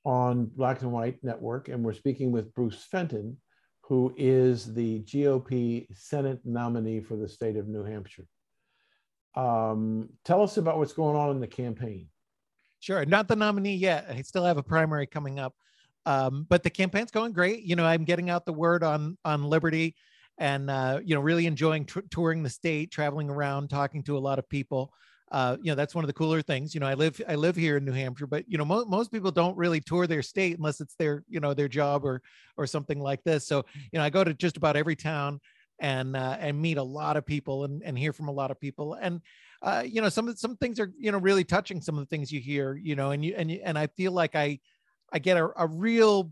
on 0.03 0.45
Black 0.45 0.81
and 0.81 0.91
White 0.91 1.23
Network, 1.23 1.69
and 1.69 1.83
we're 1.83 1.93
speaking 1.93 2.31
with 2.31 2.53
Bruce 2.53 2.83
Fenton, 2.83 3.37
who 3.83 4.13
is 4.17 4.73
the 4.73 5.01
GOP 5.03 5.87
Senate 5.95 6.39
nominee 6.43 7.01
for 7.01 7.15
the 7.15 7.27
state 7.27 7.57
of 7.57 7.67
New 7.67 7.83
Hampshire. 7.83 8.25
Um, 9.35 10.09
tell 10.25 10.41
us 10.41 10.57
about 10.57 10.77
what's 10.77 10.93
going 10.93 11.15
on 11.15 11.31
in 11.31 11.39
the 11.39 11.47
campaign. 11.47 12.07
Sure, 12.79 13.05
not 13.05 13.27
the 13.27 13.35
nominee 13.35 13.75
yet. 13.75 14.07
I 14.09 14.21
still 14.23 14.43
have 14.43 14.57
a 14.57 14.63
primary 14.63 15.05
coming 15.05 15.39
up, 15.39 15.53
um, 16.05 16.45
but 16.49 16.63
the 16.63 16.69
campaign's 16.69 17.11
going 17.11 17.33
great. 17.33 17.63
You 17.63 17.75
know, 17.75 17.85
I'm 17.85 18.05
getting 18.05 18.29
out 18.29 18.45
the 18.45 18.53
word 18.53 18.83
on 18.83 19.17
on 19.25 19.43
liberty, 19.43 19.95
and 20.37 20.69
uh, 20.69 20.99
you 21.03 21.15
know, 21.15 21.21
really 21.21 21.45
enjoying 21.45 21.85
t- 21.85 22.01
touring 22.09 22.43
the 22.43 22.49
state, 22.49 22.91
traveling 22.91 23.29
around, 23.29 23.69
talking 23.69 24.03
to 24.03 24.17
a 24.17 24.19
lot 24.19 24.39
of 24.39 24.47
people 24.49 24.93
uh, 25.31 25.55
you 25.61 25.71
know 25.71 25.75
that's 25.75 25.95
one 25.95 26.03
of 26.03 26.07
the 26.07 26.13
cooler 26.13 26.41
things 26.41 26.73
you 26.73 26.79
know 26.79 26.87
i 26.87 26.93
live 26.93 27.19
i 27.27 27.35
live 27.35 27.55
here 27.55 27.77
in 27.77 27.85
new 27.85 27.93
hampshire 27.93 28.27
but 28.27 28.43
you 28.47 28.57
know 28.57 28.65
mo- 28.65 28.85
most 28.85 29.11
people 29.11 29.31
don't 29.31 29.57
really 29.57 29.79
tour 29.79 30.05
their 30.05 30.21
state 30.21 30.57
unless 30.57 30.81
it's 30.81 30.95
their 30.95 31.23
you 31.29 31.39
know 31.39 31.53
their 31.53 31.69
job 31.69 32.03
or 32.03 32.21
or 32.57 32.67
something 32.67 32.99
like 32.99 33.23
this 33.23 33.47
so 33.47 33.63
you 33.91 33.99
know 33.99 34.03
i 34.03 34.09
go 34.09 34.23
to 34.23 34.33
just 34.33 34.57
about 34.57 34.75
every 34.75 34.95
town 34.95 35.39
and 35.79 36.15
uh, 36.15 36.37
and 36.39 36.61
meet 36.61 36.77
a 36.77 36.83
lot 36.83 37.17
of 37.17 37.25
people 37.25 37.63
and, 37.63 37.81
and 37.83 37.97
hear 37.97 38.13
from 38.13 38.27
a 38.27 38.31
lot 38.31 38.51
of 38.51 38.59
people 38.59 38.95
and 38.95 39.21
uh, 39.61 39.83
you 39.85 40.01
know 40.01 40.09
some 40.09 40.35
some 40.35 40.57
things 40.57 40.79
are 40.79 40.91
you 40.97 41.11
know 41.11 41.17
really 41.17 41.43
touching 41.43 41.81
some 41.81 41.97
of 41.97 42.01
the 42.01 42.07
things 42.07 42.31
you 42.31 42.41
hear 42.41 42.75
you 42.75 42.95
know 42.95 43.11
and 43.11 43.23
you 43.23 43.33
and 43.37 43.49
you, 43.49 43.61
and 43.63 43.79
i 43.79 43.87
feel 43.87 44.11
like 44.11 44.35
i 44.35 44.59
i 45.11 45.19
get 45.19 45.37
a, 45.37 45.49
a 45.57 45.67
real 45.67 46.31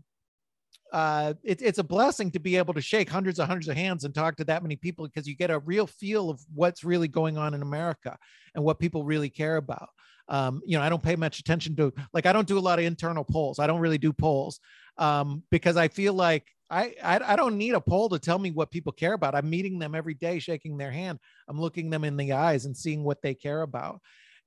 uh, 0.92 1.34
it, 1.44 1.62
it's 1.62 1.78
a 1.78 1.84
blessing 1.84 2.30
to 2.32 2.40
be 2.40 2.56
able 2.56 2.74
to 2.74 2.80
shake 2.80 3.08
hundreds 3.08 3.38
of 3.38 3.46
hundreds 3.46 3.68
of 3.68 3.76
hands 3.76 4.04
and 4.04 4.14
talk 4.14 4.36
to 4.36 4.44
that 4.44 4.62
many 4.62 4.76
people 4.76 5.06
because 5.06 5.28
you 5.28 5.36
get 5.36 5.50
a 5.50 5.58
real 5.60 5.86
feel 5.86 6.30
of 6.30 6.40
what's 6.54 6.84
really 6.84 7.08
going 7.08 7.38
on 7.38 7.54
in 7.54 7.62
America 7.62 8.16
and 8.54 8.64
what 8.64 8.78
people 8.78 9.04
really 9.04 9.30
care 9.30 9.56
about. 9.56 9.88
Um, 10.28 10.62
you 10.64 10.76
know, 10.76 10.82
I 10.82 10.88
don't 10.88 11.02
pay 11.02 11.16
much 11.16 11.38
attention 11.38 11.76
to 11.76 11.92
like 12.12 12.26
I 12.26 12.32
don't 12.32 12.46
do 12.46 12.58
a 12.58 12.60
lot 12.60 12.78
of 12.78 12.84
internal 12.84 13.24
polls. 13.24 13.58
I 13.58 13.66
don't 13.66 13.80
really 13.80 13.98
do 13.98 14.12
polls 14.12 14.60
um, 14.98 15.42
because 15.50 15.76
I 15.76 15.88
feel 15.88 16.14
like 16.14 16.46
I, 16.70 16.94
I 17.02 17.32
I 17.32 17.36
don't 17.36 17.58
need 17.58 17.74
a 17.74 17.80
poll 17.80 18.08
to 18.10 18.18
tell 18.18 18.38
me 18.38 18.50
what 18.50 18.70
people 18.70 18.92
care 18.92 19.12
about. 19.12 19.34
I'm 19.34 19.50
meeting 19.50 19.78
them 19.78 19.94
every 19.94 20.14
day, 20.14 20.38
shaking 20.38 20.76
their 20.76 20.92
hand. 20.92 21.18
I'm 21.48 21.60
looking 21.60 21.90
them 21.90 22.04
in 22.04 22.16
the 22.16 22.32
eyes 22.32 22.64
and 22.64 22.76
seeing 22.76 23.02
what 23.02 23.22
they 23.22 23.34
care 23.34 23.62
about 23.62 24.00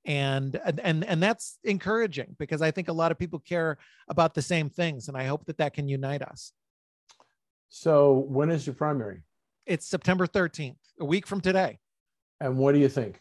and 0.04 0.60
and 0.64 1.04
and 1.04 1.22
that's 1.22 1.58
encouraging 1.64 2.36
because 2.38 2.60
i 2.60 2.70
think 2.70 2.88
a 2.88 2.92
lot 2.92 3.10
of 3.10 3.18
people 3.18 3.38
care 3.38 3.78
about 4.08 4.34
the 4.34 4.42
same 4.42 4.68
things 4.68 5.08
and 5.08 5.16
i 5.16 5.24
hope 5.24 5.44
that 5.46 5.58
that 5.58 5.74
can 5.74 5.88
unite 5.88 6.22
us. 6.22 6.52
So 7.70 8.24
when 8.28 8.50
is 8.50 8.66
your 8.66 8.74
primary? 8.74 9.22
It's 9.66 9.86
september 9.86 10.26
13th 10.26 10.76
a 11.00 11.04
week 11.04 11.26
from 11.26 11.40
today. 11.40 11.78
And 12.40 12.58
what 12.58 12.72
do 12.72 12.78
you 12.78 12.88
think 12.88 13.20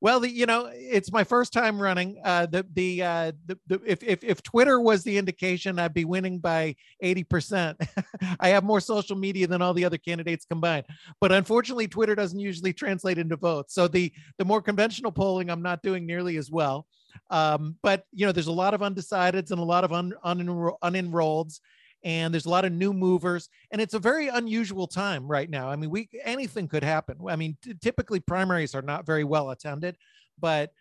well, 0.00 0.20
the, 0.20 0.30
you 0.30 0.46
know, 0.46 0.70
it's 0.72 1.10
my 1.10 1.24
first 1.24 1.52
time 1.52 1.80
running. 1.80 2.20
Uh, 2.24 2.46
the 2.46 2.66
the, 2.72 3.02
uh, 3.02 3.32
the 3.46 3.58
the 3.66 3.80
if, 3.84 4.02
if 4.02 4.22
if 4.22 4.42
Twitter 4.42 4.80
was 4.80 5.02
the 5.02 5.18
indication, 5.18 5.78
I'd 5.78 5.94
be 5.94 6.04
winning 6.04 6.38
by 6.38 6.76
eighty 7.00 7.24
percent. 7.24 7.80
I 8.40 8.50
have 8.50 8.64
more 8.64 8.80
social 8.80 9.16
media 9.16 9.46
than 9.46 9.60
all 9.60 9.74
the 9.74 9.84
other 9.84 9.98
candidates 9.98 10.44
combined, 10.44 10.86
but 11.20 11.32
unfortunately, 11.32 11.88
Twitter 11.88 12.14
doesn't 12.14 12.38
usually 12.38 12.72
translate 12.72 13.18
into 13.18 13.36
votes. 13.36 13.74
So 13.74 13.88
the 13.88 14.12
the 14.38 14.44
more 14.44 14.62
conventional 14.62 15.10
polling, 15.10 15.50
I'm 15.50 15.62
not 15.62 15.82
doing 15.82 16.06
nearly 16.06 16.36
as 16.36 16.50
well. 16.50 16.86
Um, 17.30 17.76
but 17.82 18.04
you 18.12 18.26
know, 18.26 18.32
there's 18.32 18.46
a 18.46 18.52
lot 18.52 18.74
of 18.74 18.80
undecideds 18.80 19.50
and 19.50 19.60
a 19.60 19.64
lot 19.64 19.84
of 19.84 19.92
un, 19.92 20.12
un, 20.22 20.38
unenrolleds 20.82 21.60
and 22.04 22.32
there's 22.32 22.46
a 22.46 22.50
lot 22.50 22.64
of 22.64 22.72
new 22.72 22.92
movers 22.92 23.48
and 23.70 23.80
it's 23.80 23.94
a 23.94 23.98
very 23.98 24.28
unusual 24.28 24.86
time 24.86 25.26
right 25.26 25.50
now. 25.50 25.68
I 25.68 25.76
mean 25.76 25.90
we 25.90 26.08
anything 26.24 26.68
could 26.68 26.84
happen. 26.84 27.18
I 27.28 27.36
mean 27.36 27.56
t- 27.62 27.74
typically 27.80 28.20
primaries 28.20 28.74
are 28.74 28.82
not 28.82 29.06
very 29.06 29.24
well 29.24 29.50
attended 29.50 29.96
but 30.40 30.72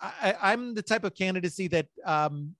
I, 0.00 0.52
am 0.52 0.74
the 0.74 0.82
type 0.82 1.04
of 1.04 1.14
candidacy 1.14 1.68
that 1.68 1.86
um, 2.04 2.54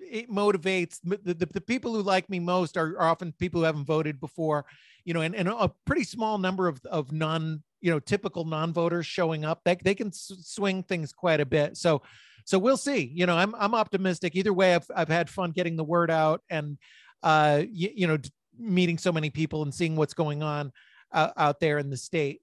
it 0.00 0.30
motivates 0.30 1.00
the, 1.02 1.34
the, 1.34 1.46
the, 1.46 1.60
people 1.60 1.92
who 1.92 2.02
like 2.02 2.28
me 2.30 2.38
most 2.38 2.76
are, 2.76 2.98
are, 2.98 3.08
often 3.08 3.32
people 3.32 3.60
who 3.60 3.64
haven't 3.66 3.86
voted 3.86 4.20
before 4.20 4.64
you 5.04 5.12
know 5.14 5.20
and, 5.20 5.34
and 5.34 5.48
a 5.48 5.70
pretty 5.84 6.04
small 6.04 6.38
number 6.38 6.68
of, 6.68 6.80
of 6.86 7.12
non 7.12 7.62
you 7.80 7.90
know 7.90 7.98
typical 7.98 8.44
non-voters 8.44 9.06
showing 9.06 9.44
up. 9.44 9.60
They, 9.64 9.76
they 9.76 9.94
can 9.94 10.12
swing 10.12 10.82
things 10.82 11.12
quite 11.12 11.40
a 11.40 11.46
bit. 11.46 11.76
So 11.76 12.02
so 12.46 12.58
we'll 12.58 12.76
see. 12.76 13.10
You 13.14 13.26
know 13.26 13.36
i'm 13.36 13.54
i'm 13.56 13.74
optimistic. 13.74 14.34
Either 14.36 14.52
way 14.52 14.74
i've, 14.74 14.90
I've 14.94 15.08
had 15.08 15.28
fun 15.28 15.50
getting 15.50 15.76
the 15.76 15.84
word 15.84 16.10
out 16.10 16.42
and 16.48 16.78
uh, 17.24 17.62
you, 17.72 17.90
you 17.96 18.06
know, 18.06 18.18
meeting 18.56 18.98
so 18.98 19.10
many 19.10 19.30
people 19.30 19.62
and 19.62 19.74
seeing 19.74 19.96
what's 19.96 20.14
going 20.14 20.42
on 20.42 20.70
uh, 21.10 21.30
out 21.36 21.58
there 21.58 21.78
in 21.78 21.90
the 21.90 21.96
state. 21.96 22.40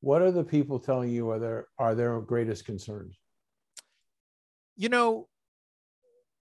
What 0.00 0.22
are 0.22 0.30
the 0.30 0.44
people 0.44 0.78
telling 0.78 1.10
you 1.10 1.28
are 1.28 1.38
their 1.38 1.66
are 1.78 1.94
their 1.94 2.18
greatest 2.20 2.64
concerns? 2.64 3.18
You 4.76 4.88
know, 4.88 5.28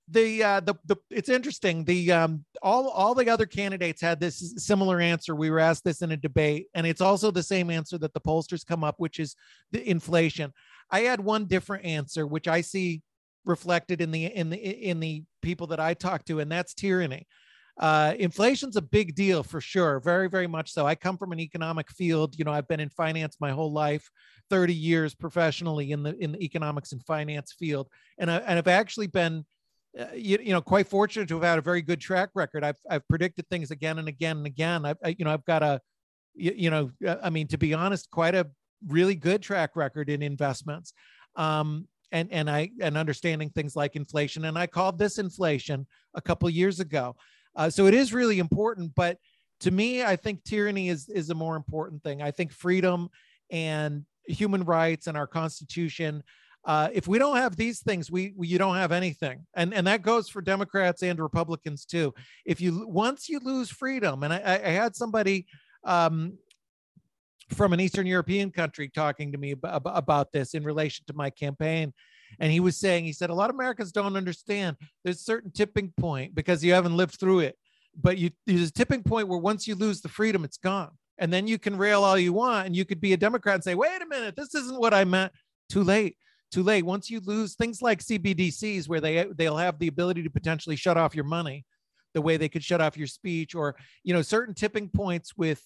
the 0.08 0.44
uh, 0.44 0.60
the 0.62 0.76
the 0.86 0.96
it's 1.10 1.28
interesting. 1.28 1.84
The 1.84 2.12
um 2.12 2.46
all 2.62 2.88
all 2.90 3.16
the 3.16 3.30
other 3.30 3.46
candidates 3.46 4.02
had 4.02 4.20
this 4.20 4.54
similar 4.58 5.02
answer. 5.02 5.36
We 5.36 5.50
were 5.50 5.60
asked 5.60 5.84
this 5.84 6.02
in 6.02 6.12
a 6.12 6.18
debate, 6.18 6.68
and 6.74 6.88
it's 6.88 7.02
also 7.02 7.32
the 7.32 7.44
same 7.44 7.70
answer 7.70 7.98
that 7.98 8.14
the 8.14 8.22
pollsters 8.22 8.66
come 8.66 8.84
up, 8.84 8.96
which 8.98 9.20
is 9.20 9.36
the 9.72 9.88
inflation. 9.90 10.54
I 10.90 11.02
had 11.02 11.20
one 11.20 11.46
different 11.46 11.86
answer, 11.86 12.26
which 12.26 12.48
I 12.48 12.62
see 12.62 13.02
reflected 13.46 14.02
in 14.02 14.12
the 14.12 14.26
in 14.26 14.50
the 14.50 14.58
in 14.58 15.00
the 15.00 15.24
people 15.42 15.68
that 15.68 15.80
I 15.80 15.94
talk 15.94 16.26
to, 16.26 16.40
and 16.40 16.52
that's 16.52 16.74
tyranny. 16.74 17.28
Uh, 17.80 18.14
inflation's 18.20 18.76
a 18.76 18.82
big 18.82 19.16
deal 19.16 19.42
for 19.42 19.62
sure, 19.62 20.00
very 20.02 20.30
very 20.30 20.48
much 20.48 20.72
so. 20.72 20.86
I 20.86 20.96
come 20.96 21.18
from 21.18 21.32
an 21.32 21.40
economic 21.40 21.90
field. 21.92 22.36
You 22.38 22.46
know, 22.46 22.52
I've 22.52 22.68
been 22.68 22.80
in 22.80 22.90
finance 22.90 23.38
my 23.40 23.52
whole 23.52 23.72
life, 23.72 24.10
30 24.50 24.74
years 24.74 25.16
professionally 25.16 25.92
in 25.92 26.04
the 26.04 26.16
in 26.18 26.34
the 26.34 26.44
economics 26.44 26.92
and 26.92 27.04
finance 27.06 27.56
field, 27.58 27.88
and 28.18 28.30
I, 28.30 28.38
and 28.38 28.58
I've 28.58 28.68
actually 28.68 29.08
been. 29.08 29.46
Uh, 30.00 30.06
you, 30.14 30.38
you 30.40 30.52
know, 30.52 30.62
quite 30.62 30.88
fortunate 30.88 31.28
to 31.28 31.34
have 31.34 31.44
had 31.44 31.58
a 31.58 31.64
very 31.64 31.82
good 31.82 32.00
track 32.00 32.30
record. 32.36 32.64
I've 32.64 32.78
I've 32.88 33.08
predicted 33.08 33.48
things 33.50 33.72
again 33.72 33.98
and 33.98 34.08
again 34.08 34.38
and 34.38 34.46
again. 34.46 34.86
I've 34.86 34.98
I, 35.04 35.16
you 35.18 35.26
know 35.26 35.34
I've 35.34 35.46
got 35.46 35.64
a, 35.64 35.82
you, 36.36 36.54
you 36.56 36.70
know, 36.70 36.92
uh, 37.08 37.16
I 37.24 37.32
mean 37.32 37.48
to 37.48 37.58
be 37.58 37.74
honest, 37.74 38.12
quite 38.12 38.36
a 38.36 38.46
really 38.88 39.16
good 39.16 39.42
track 39.42 39.76
record 39.76 40.10
in 40.10 40.22
investments. 40.22 40.94
Um, 41.36 41.88
and 42.12 42.32
and 42.32 42.50
I 42.50 42.72
and 42.82 42.98
understanding 42.98 43.50
things 43.50 43.76
like 43.76 43.96
inflation. 43.96 44.46
And 44.46 44.58
I 44.58 44.68
called 44.68 44.98
this 44.98 45.18
inflation 45.18 45.88
a 46.14 46.22
couple 46.22 46.50
years 46.50 46.80
ago. 46.80 47.16
Uh, 47.56 47.70
so 47.70 47.88
it 47.88 47.94
is 47.94 48.14
really 48.14 48.40
important. 48.40 48.94
But 48.96 49.18
to 49.62 49.72
me, 49.72 50.04
I 50.04 50.16
think 50.16 50.44
tyranny 50.44 50.90
is 50.90 51.10
is 51.10 51.30
a 51.30 51.36
more 51.36 51.56
important 51.56 52.04
thing. 52.04 52.22
I 52.22 52.32
think 52.32 52.52
freedom 52.52 53.10
and 53.52 54.06
human 54.26 54.64
rights 54.64 55.08
and 55.08 55.18
our 55.18 55.28
Constitution. 55.28 56.24
Uh, 56.66 56.90
if 56.94 57.08
we 57.08 57.18
don't 57.18 57.38
have 57.38 57.56
these 57.56 57.80
things, 57.80 58.12
we, 58.12 58.34
we 58.36 58.48
you 58.48 58.58
don't 58.58 58.76
have 58.76 58.92
anything, 58.92 59.46
and 59.56 59.74
and 59.74 59.88
that 59.88 60.02
goes 60.02 60.30
for 60.30 60.42
Democrats 60.42 61.02
and 61.04 61.20
Republicans 61.20 61.86
too. 61.86 62.14
If 62.46 62.60
you 62.60 62.86
once 62.88 63.30
you 63.30 63.40
lose 63.40 63.70
freedom, 63.70 64.24
and 64.24 64.34
I, 64.34 64.62
I 64.64 64.70
had 64.70 64.96
somebody 64.96 65.48
um, 65.84 66.38
from 67.52 67.74
an 67.74 67.80
Eastern 67.80 68.06
European 68.06 68.52
country 68.52 68.90
talking 68.90 69.32
to 69.32 69.38
me 69.38 69.52
about, 69.52 69.82
about 69.86 70.32
this 70.32 70.54
in 70.54 70.64
relation 70.64 71.06
to 71.08 71.14
my 71.14 71.30
campaign. 71.30 71.94
And 72.40 72.52
he 72.52 72.60
was 72.60 72.78
saying, 72.78 73.06
he 73.06 73.14
said, 73.14 73.30
a 73.30 73.34
lot 73.34 73.50
of 73.50 73.56
Americans 73.56 73.92
don't 73.92 74.16
understand 74.16 74.78
there's 75.04 75.18
a 75.18 75.24
certain 75.24 75.52
tipping 75.52 75.92
point 75.98 76.36
because 76.36 76.64
you 76.64 76.74
haven't 76.74 76.96
lived 76.96 77.20
through 77.20 77.40
it. 77.40 77.58
But 78.00 78.18
you, 78.18 78.30
there's 78.46 78.70
a 78.70 78.74
tipping 78.74 79.04
point 79.04 79.28
where 79.28 79.40
once 79.40 79.68
you 79.68 79.76
lose 79.76 80.02
the 80.02 80.10
freedom, 80.10 80.44
it's 80.44 80.58
gone. 80.58 80.92
And 81.18 81.34
then 81.34 81.48
you 81.48 81.58
can 81.58 81.76
rail 81.76 82.04
all 82.04 82.18
you 82.18 82.32
want 82.32 82.68
and 82.68 82.76
you 82.76 82.86
could 82.86 83.02
be 83.02 83.14
a 83.14 83.18
Democrat 83.18 83.56
and 83.56 83.64
say, 83.64 83.76
wait 83.76 84.02
a 84.02 84.06
minute, 84.06 84.36
this 84.36 84.54
isn't 84.56 84.80
what 84.80 84.94
I 84.94 85.04
meant. 85.04 85.34
Too 85.70 85.84
late. 85.84 86.18
too 86.52 86.64
late. 86.64 86.86
Once 86.86 87.10
you 87.10 87.20
lose 87.20 87.56
things 87.56 87.82
like 87.82 88.00
CBDCs, 88.00 88.88
where 88.88 89.02
they 89.02 89.26
they'll 89.36 89.58
have 89.58 89.80
the 89.80 89.88
ability 89.88 90.24
to 90.24 90.30
potentially 90.30 90.76
shut 90.76 90.98
off 90.98 91.16
your 91.16 91.26
money, 91.26 91.66
the 92.14 92.22
way 92.22 92.38
they 92.38 92.50
could 92.50 92.64
shut 92.64 92.82
off 92.82 92.98
your 92.98 93.08
speech, 93.08 93.54
or 93.54 93.76
you 94.04 94.14
know 94.14 94.22
certain 94.22 94.54
tipping 94.54 94.90
points 94.90 95.36
with. 95.38 95.64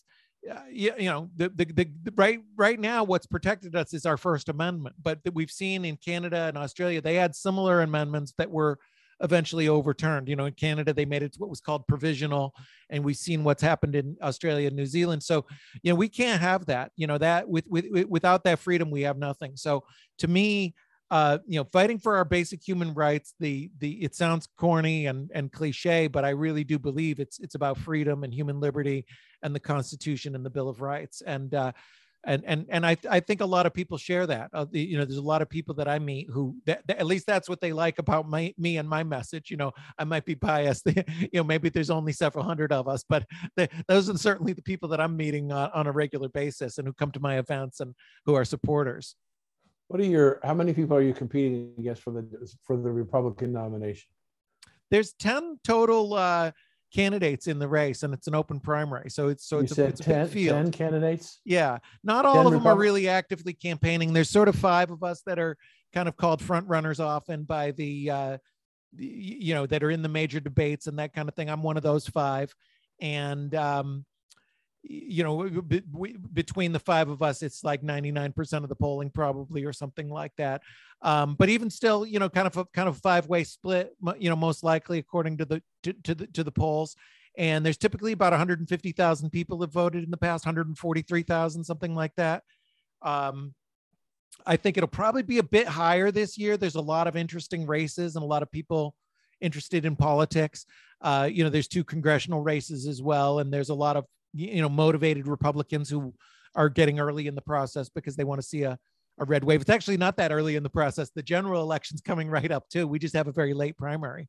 Uh, 0.49 0.59
you, 0.69 0.91
know 0.99 1.29
the, 1.37 1.47
the, 1.49 1.65
the 1.65 1.89
the 2.03 2.13
right 2.17 2.41
right 2.57 2.79
now 2.79 3.01
what's 3.01 3.25
protected 3.25 3.77
us 3.77 3.93
is 3.93 4.05
our 4.05 4.17
first 4.17 4.49
amendment 4.49 4.93
but 5.01 5.19
we've 5.33 5.49
seen 5.49 5.85
in 5.85 5.95
canada 5.95 6.47
and 6.49 6.57
australia 6.57 6.99
they 6.99 7.15
had 7.15 7.33
similar 7.33 7.81
amendments 7.81 8.33
that 8.37 8.51
were 8.51 8.77
eventually 9.23 9.67
overturned. 9.67 10.27
You 10.27 10.35
know, 10.35 10.45
in 10.45 10.53
Canada, 10.53 10.93
they 10.93 11.05
made 11.05 11.23
it 11.23 11.33
to 11.33 11.39
what 11.39 11.49
was 11.49 11.61
called 11.61 11.87
provisional, 11.87 12.53
and 12.89 13.03
we've 13.03 13.17
seen 13.17 13.43
what's 13.43 13.63
happened 13.63 13.95
in 13.95 14.17
Australia 14.21 14.67
and 14.67 14.75
New 14.75 14.85
Zealand. 14.85 15.23
So, 15.23 15.45
you 15.81 15.91
know, 15.91 15.95
we 15.95 16.09
can't 16.09 16.41
have 16.41 16.65
that. 16.67 16.91
You 16.95 17.07
know, 17.07 17.17
that 17.17 17.47
with, 17.47 17.65
with 17.67 17.85
without 18.07 18.43
that 18.43 18.59
freedom, 18.59 18.91
we 18.91 19.01
have 19.01 19.17
nothing. 19.17 19.53
So, 19.55 19.83
to 20.19 20.27
me, 20.27 20.75
uh, 21.13 21.37
you 21.45 21.59
know, 21.59 21.67
fighting 21.71 21.99
for 21.99 22.15
our 22.15 22.25
basic 22.25 22.67
human 22.67 22.91
rights. 22.95 23.35
The 23.39 23.69
the 23.77 24.03
it 24.03 24.15
sounds 24.15 24.47
corny 24.57 25.05
and 25.05 25.29
and 25.35 25.51
cliche, 25.51 26.07
but 26.07 26.25
I 26.25 26.29
really 26.29 26.63
do 26.63 26.79
believe 26.79 27.19
it's 27.19 27.39
it's 27.39 27.53
about 27.53 27.77
freedom 27.77 28.23
and 28.23 28.33
human 28.33 28.59
liberty 28.59 29.05
and 29.43 29.53
the 29.53 29.59
Constitution 29.59 30.33
and 30.33 30.43
the 30.43 30.49
Bill 30.49 30.67
of 30.67 30.81
Rights. 30.81 31.21
And 31.21 31.53
uh, 31.53 31.73
and 32.25 32.41
and 32.47 32.65
and 32.67 32.83
I 32.83 32.97
I 33.07 33.19
think 33.19 33.41
a 33.41 33.45
lot 33.45 33.67
of 33.67 33.75
people 33.75 33.99
share 33.99 34.25
that. 34.25 34.49
Uh, 34.53 34.65
you 34.71 34.97
know, 34.97 35.05
there's 35.05 35.19
a 35.19 35.21
lot 35.21 35.43
of 35.43 35.51
people 35.51 35.75
that 35.75 35.87
I 35.87 35.99
meet 35.99 36.29
who 36.33 36.55
that, 36.65 36.81
that, 36.87 36.97
at 36.97 37.05
least 37.05 37.27
that's 37.27 37.47
what 37.47 37.61
they 37.61 37.73
like 37.73 37.99
about 37.99 38.27
my 38.27 38.51
me 38.57 38.77
and 38.77 38.89
my 38.89 39.03
message. 39.03 39.51
You 39.51 39.57
know, 39.57 39.71
I 39.99 40.05
might 40.05 40.25
be 40.25 40.33
biased. 40.33 40.87
you 41.19 41.29
know, 41.35 41.43
maybe 41.43 41.69
there's 41.69 41.91
only 41.91 42.13
several 42.13 42.43
hundred 42.43 42.73
of 42.73 42.87
us, 42.87 43.05
but 43.07 43.27
those 43.87 44.09
are 44.09 44.17
certainly 44.17 44.53
the 44.53 44.63
people 44.63 44.89
that 44.89 44.99
I'm 44.99 45.15
meeting 45.15 45.51
on 45.51 45.85
a 45.85 45.91
regular 45.91 46.29
basis 46.29 46.79
and 46.79 46.87
who 46.87 46.93
come 46.93 47.11
to 47.11 47.19
my 47.19 47.37
events 47.37 47.81
and 47.81 47.93
who 48.25 48.33
are 48.33 48.45
supporters. 48.45 49.15
What 49.93 50.01
are 50.01 50.05
your? 50.05 50.39
How 50.43 50.55
many 50.55 50.73
people 50.73 50.97
are 50.97 51.03
you 51.03 51.13
competing 51.13 51.71
against 51.77 52.01
for 52.01 52.09
the 52.09 52.25
for 52.63 52.75
the 52.75 52.89
Republican 52.89 53.53
nomination? 53.53 54.09
There's 54.89 55.13
ten 55.13 55.59
total. 55.63 56.15
Uh, 56.15 56.51
candidates 56.91 57.47
in 57.47 57.57
the 57.57 57.67
race 57.67 58.03
and 58.03 58.13
it's 58.13 58.27
an 58.27 58.35
open 58.35 58.59
primary 58.59 59.09
so 59.09 59.27
it's 59.27 59.47
so 59.47 59.57
you 59.57 59.63
it's, 59.63 59.79
a, 59.79 59.85
it's 59.85 60.01
10, 60.01 60.15
a 60.15 60.23
big 60.25 60.31
field 60.31 60.55
10 60.65 60.71
candidates 60.71 61.39
yeah 61.43 61.79
not 62.03 62.23
all 62.23 62.45
of 62.45 62.53
them 62.53 62.67
are 62.67 62.77
really 62.77 63.09
actively 63.09 63.51
campaigning 63.51 64.13
there's 64.13 64.29
sort 64.29 64.47
of 64.47 64.55
five 64.55 64.91
of 64.91 65.01
us 65.01 65.23
that 65.25 65.39
are 65.39 65.57
kind 65.91 66.07
of 66.07 66.15
called 66.15 66.39
front 66.39 66.67
runners 66.67 66.99
often 66.99 67.45
by 67.45 67.71
the 67.71 68.11
uh 68.11 68.37
you 68.95 69.55
know 69.55 69.65
that 69.65 69.83
are 69.83 69.89
in 69.89 70.03
the 70.03 70.07
major 70.07 70.39
debates 70.39 70.85
and 70.85 70.99
that 70.99 71.13
kind 71.13 71.27
of 71.27 71.33
thing 71.33 71.49
i'm 71.49 71.63
one 71.63 71.77
of 71.77 71.83
those 71.83 72.07
five 72.07 72.53
and 73.01 73.55
um 73.55 74.05
you 74.83 75.23
know 75.23 75.35
we, 75.93 76.17
between 76.33 76.73
the 76.73 76.79
five 76.79 77.07
of 77.07 77.21
us 77.21 77.41
it's 77.41 77.63
like 77.63 77.81
99% 77.81 78.63
of 78.63 78.69
the 78.69 78.75
polling 78.75 79.09
probably 79.09 79.63
or 79.63 79.73
something 79.73 80.09
like 80.09 80.33
that. 80.37 80.61
Um, 81.01 81.35
but 81.35 81.49
even 81.49 81.69
still 81.69 82.05
you 82.05 82.19
know 82.19 82.29
kind 82.29 82.47
of 82.47 82.57
a 82.57 82.65
kind 82.65 82.89
of 82.89 82.97
five 82.97 83.27
way 83.27 83.43
split 83.43 83.95
you 84.17 84.29
know 84.29 84.35
most 84.35 84.63
likely 84.63 84.99
according 84.99 85.37
to 85.37 85.45
the 85.45 85.61
to, 85.83 85.93
to 85.93 86.15
the 86.15 86.27
to 86.27 86.43
the 86.43 86.51
polls. 86.51 86.95
And 87.35 87.65
there's 87.65 87.77
typically 87.77 88.11
about 88.11 88.31
150,000 88.31 89.29
people 89.31 89.59
have 89.61 89.73
voted 89.73 90.03
in 90.03 90.11
the 90.11 90.17
past 90.17 90.45
143,000 90.45 91.63
something 91.63 91.95
like 91.95 92.13
that. 92.17 92.43
Um, 93.01 93.55
I 94.45 94.55
think 94.55 94.77
it'll 94.77 94.87
probably 94.87 95.23
be 95.23 95.39
a 95.39 95.43
bit 95.43 95.67
higher 95.67 96.11
this 96.11 96.37
year. 96.37 96.57
There's 96.57 96.75
a 96.75 96.81
lot 96.81 97.07
of 97.07 97.15
interesting 97.15 97.65
races 97.65 98.15
and 98.15 98.23
a 98.23 98.27
lot 98.27 98.43
of 98.43 98.51
people 98.51 98.93
interested 99.41 99.85
in 99.85 99.95
politics. 99.95 100.65
Uh, 101.01 101.27
you 101.31 101.43
know 101.43 101.49
there's 101.49 101.67
two 101.67 101.83
congressional 101.83 102.41
races 102.41 102.87
as 102.87 103.01
well 103.01 103.39
and 103.39 103.51
there's 103.51 103.69
a 103.69 103.73
lot 103.73 103.97
of 103.97 104.05
you 104.33 104.61
know 104.61 104.69
motivated 104.69 105.27
Republicans 105.27 105.89
who 105.89 106.13
are 106.55 106.69
getting 106.69 106.99
early 106.99 107.27
in 107.27 107.35
the 107.35 107.41
process 107.41 107.89
because 107.89 108.15
they 108.15 108.23
want 108.23 108.41
to 108.41 108.47
see 108.47 108.63
a 108.63 108.77
a 109.19 109.25
red 109.25 109.43
wave. 109.43 109.61
It's 109.61 109.69
actually 109.69 109.97
not 109.97 110.17
that 110.17 110.31
early 110.31 110.55
in 110.55 110.63
the 110.63 110.69
process. 110.69 111.11
The 111.11 111.23
general 111.23 111.61
election's 111.61 112.01
coming 112.01 112.29
right 112.29 112.51
up 112.51 112.67
too. 112.69 112.87
We 112.87 112.99
just 112.99 113.15
have 113.15 113.27
a 113.27 113.31
very 113.31 113.53
late 113.53 113.77
primary. 113.77 114.27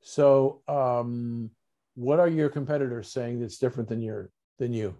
So, 0.00 0.62
um, 0.68 1.50
what 1.94 2.20
are 2.20 2.28
your 2.28 2.48
competitors 2.48 3.10
saying 3.12 3.40
that's 3.40 3.58
different 3.58 3.88
than 3.88 4.02
your 4.02 4.30
than 4.58 4.72
you? 4.72 4.94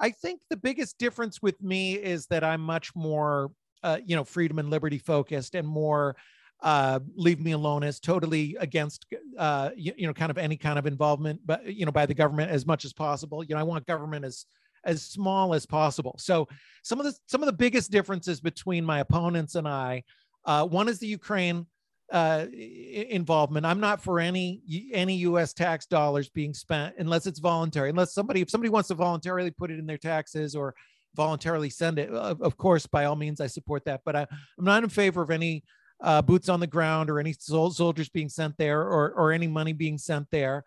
I 0.00 0.10
think 0.10 0.42
the 0.50 0.56
biggest 0.56 0.98
difference 0.98 1.40
with 1.42 1.60
me 1.62 1.94
is 1.94 2.26
that 2.26 2.42
I'm 2.42 2.60
much 2.60 2.94
more, 2.96 3.52
uh, 3.82 3.98
you 4.04 4.16
know, 4.16 4.24
freedom 4.24 4.58
and 4.58 4.70
liberty 4.70 4.98
focused 4.98 5.54
and 5.54 5.66
more 5.66 6.16
uh, 6.62 7.00
leave 7.16 7.40
me 7.40 7.52
alone 7.52 7.82
is 7.82 7.98
totally 7.98 8.56
against 8.60 9.06
uh, 9.36 9.70
you, 9.76 9.92
you, 9.96 10.06
know 10.06 10.12
kind 10.12 10.30
of 10.30 10.38
any 10.38 10.56
kind 10.56 10.78
of 10.78 10.86
involvement 10.86 11.40
but 11.44 11.66
you 11.66 11.84
know 11.84 11.92
by 11.92 12.06
the 12.06 12.14
government 12.14 12.50
as 12.50 12.64
much 12.66 12.84
as 12.84 12.92
possible. 12.92 13.42
You 13.42 13.54
know 13.54 13.60
i 13.60 13.64
want 13.64 13.86
government 13.86 14.24
as 14.24 14.46
as 14.84 15.02
small 15.02 15.54
as 15.54 15.64
possible. 15.64 16.16
So 16.18 16.48
some 16.82 16.98
of 17.00 17.06
the 17.06 17.14
some 17.26 17.42
of 17.42 17.46
the 17.46 17.52
biggest 17.52 17.90
differences 17.90 18.40
between 18.40 18.84
my 18.84 19.00
opponents 19.00 19.54
and 19.56 19.66
i 19.66 20.02
uh, 20.44 20.66
one 20.66 20.88
is 20.88 20.98
the 20.98 21.06
ukraine 21.06 21.66
uh, 22.12 22.46
involvement. 22.52 23.64
I'm 23.64 23.80
not 23.80 24.02
for 24.02 24.20
any 24.20 24.60
any 24.92 25.16
us 25.16 25.52
tax 25.52 25.86
dollars 25.86 26.28
being 26.28 26.54
spent 26.54 26.94
unless 26.98 27.26
it's 27.26 27.40
voluntary 27.40 27.90
unless 27.90 28.14
somebody 28.14 28.40
if 28.40 28.50
somebody 28.50 28.68
wants 28.68 28.88
to 28.88 28.94
voluntarily 28.94 29.50
put 29.50 29.70
it 29.70 29.78
in 29.78 29.86
their 29.86 29.98
taxes 29.98 30.54
or 30.54 30.74
voluntarily 31.14 31.70
send 31.70 31.98
it 31.98 32.08
of 32.10 32.56
course 32.56 32.86
by 32.86 33.04
all 33.04 33.16
means 33.16 33.38
i 33.40 33.46
support 33.46 33.84
that 33.84 34.00
but 34.04 34.16
I, 34.16 34.26
i'm 34.58 34.64
not 34.64 34.82
in 34.82 34.88
favor 34.88 35.20
of 35.20 35.30
any 35.30 35.62
uh, 36.02 36.20
boots 36.20 36.48
on 36.48 36.60
the 36.60 36.66
ground 36.66 37.08
or 37.08 37.18
any 37.18 37.32
soldiers 37.32 38.08
being 38.08 38.28
sent 38.28 38.56
there 38.58 38.80
or, 38.80 39.12
or 39.12 39.32
any 39.32 39.46
money 39.46 39.72
being 39.72 39.98
sent 39.98 40.26
there. 40.30 40.64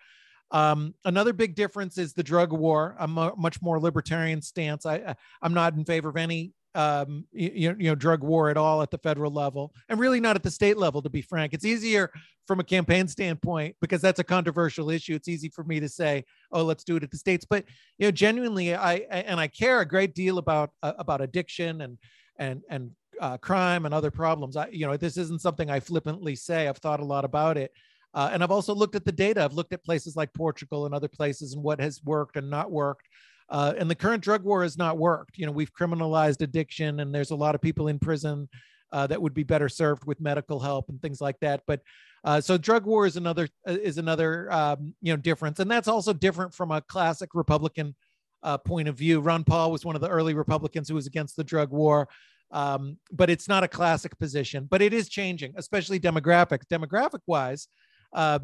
Um, 0.52 0.94
another 1.06 1.34
big 1.34 1.56
difference 1.56 1.98
is 1.98 2.14
the 2.14 2.24
drug 2.24 2.54
war. 2.54 2.96
A 3.00 3.08
much 3.08 3.62
more 3.62 3.80
libertarian 3.80 4.42
stance. 4.42 4.86
I, 4.86 5.16
I'm 5.42 5.54
not 5.54 5.74
in 5.74 5.86
favor 5.86 6.10
of 6.10 6.18
any 6.18 6.54
um, 6.76 7.26
you, 7.32 7.74
you 7.80 7.90
know 7.90 7.96
drug 7.96 8.22
war 8.22 8.50
at 8.50 8.58
all 8.58 8.82
at 8.82 8.92
the 8.92 8.98
federal 8.98 9.32
level, 9.32 9.74
and 9.90 10.00
really 10.00 10.20
not 10.20 10.36
at 10.36 10.44
the 10.44 10.52
state 10.52 10.78
level. 10.78 11.02
To 11.02 11.10
be 11.10 11.22
frank, 11.22 11.54
it's 11.54 11.66
easier 11.66 12.12
from 12.48 12.60
a 12.60 12.64
campaign 12.64 13.08
standpoint 13.08 13.76
because 13.82 14.02
that's 14.02 14.20
a 14.20 14.24
controversial 14.24 14.90
issue. 14.90 15.16
It's 15.16 15.30
easy 15.30 15.50
for 15.50 15.64
me 15.64 15.80
to 15.80 15.90
say, 15.90 16.26
"Oh, 16.52 16.64
let's 16.64 16.84
do 16.84 16.98
it 16.98 17.04
at 17.04 17.12
the 17.12 17.18
states," 17.18 17.46
but 17.50 17.64
you 17.98 18.08
know, 18.08 18.12
genuinely, 18.12 18.76
I 18.76 18.96
and 19.10 19.40
I 19.40 19.48
care 19.48 19.80
a 19.80 19.88
great 19.88 20.14
deal 20.14 20.38
about 20.38 20.72
uh, 20.84 20.94
about 21.00 21.22
addiction 21.22 21.82
and 21.82 21.98
and 22.38 22.62
and 22.70 22.92
uh, 23.22 23.38
crime 23.38 23.86
and 23.86 23.94
other 23.94 24.12
problems. 24.12 24.56
I, 24.56 24.68
you 24.68 24.86
know, 24.86 24.98
this 24.98 25.18
isn't 25.18 25.42
something 25.42 25.70
I 25.70 25.80
flippantly 25.80 26.36
say. 26.36 26.68
I've 26.68 26.78
thought 26.78 27.00
a 27.00 27.06
lot 27.06 27.26
about 27.26 27.58
it. 27.58 27.72
Uh, 28.14 28.30
and 28.32 28.42
I've 28.42 28.52
also 28.52 28.74
looked 28.74 28.96
at 28.96 29.04
the 29.04 29.12
data. 29.12 29.44
I've 29.44 29.54
looked 29.54 29.74
at 29.74 29.84
places 29.84 30.16
like 30.16 30.34
Portugal 30.34 30.86
and 30.86 30.96
other 30.96 31.10
places 31.10 31.54
and 31.54 31.64
what 31.64 31.82
has 31.82 32.02
worked 32.04 32.38
and 32.38 32.50
not 32.50 32.72
worked. 32.72 33.08
Uh, 33.50 33.74
and 33.78 33.90
the 33.90 33.96
current 33.96 34.24
drug 34.24 34.44
war 34.44 34.64
has 34.64 34.78
not 34.78 34.98
worked. 34.98 35.38
You 35.38 35.46
know, 35.46 35.52
we've 35.52 35.74
criminalized 35.74 36.42
addiction, 36.42 37.02
and 37.02 37.14
there's 37.14 37.32
a 37.32 37.36
lot 37.36 37.56
of 37.56 37.62
people 37.62 37.90
in 37.90 38.00
prison 38.00 38.48
uh, 38.92 39.06
that 39.08 39.22
would 39.22 39.34
be 39.34 39.44
better 39.44 39.70
served 39.70 40.06
with 40.06 40.22
medical 40.22 40.60
help 40.60 40.90
and 40.90 41.02
things 41.02 41.22
like 41.22 41.40
that. 41.42 41.62
But 41.68 41.82
uh, 42.24 42.42
so 42.42 42.58
drug 42.58 42.86
war 42.86 43.06
is 43.06 43.18
another 43.18 43.48
uh, 43.68 43.78
is 43.84 43.98
another 43.98 44.52
um, 44.52 44.96
you 45.02 45.14
know 45.14 45.18
difference, 45.18 45.60
and 45.60 45.70
that's 45.70 45.88
also 45.88 46.12
different 46.12 46.54
from 46.54 46.72
a 46.72 46.82
classic 46.82 47.36
Republican 47.36 47.96
uh, 48.42 48.58
point 48.58 48.88
of 48.88 48.98
view. 48.98 49.20
Ron 49.20 49.44
Paul 49.44 49.72
was 49.72 49.86
one 49.86 49.96
of 49.96 50.02
the 50.02 50.10
early 50.10 50.34
Republicans 50.34 50.90
who 50.90 50.96
was 50.96 51.08
against 51.08 51.36
the 51.36 51.44
drug 51.44 51.72
war. 51.72 52.08
Um, 52.52 52.98
but 53.12 53.30
it's 53.30 53.48
not 53.48 53.64
a 53.64 53.68
classic 53.68 54.18
position, 54.18 54.68
but 54.70 54.82
it 54.82 54.94
is 54.94 55.10
changing, 55.10 55.54
especially 55.58 56.00
demographic 56.00 56.62
Demographic 56.72 57.22
wise, 57.28 57.68
uh, 58.14 58.40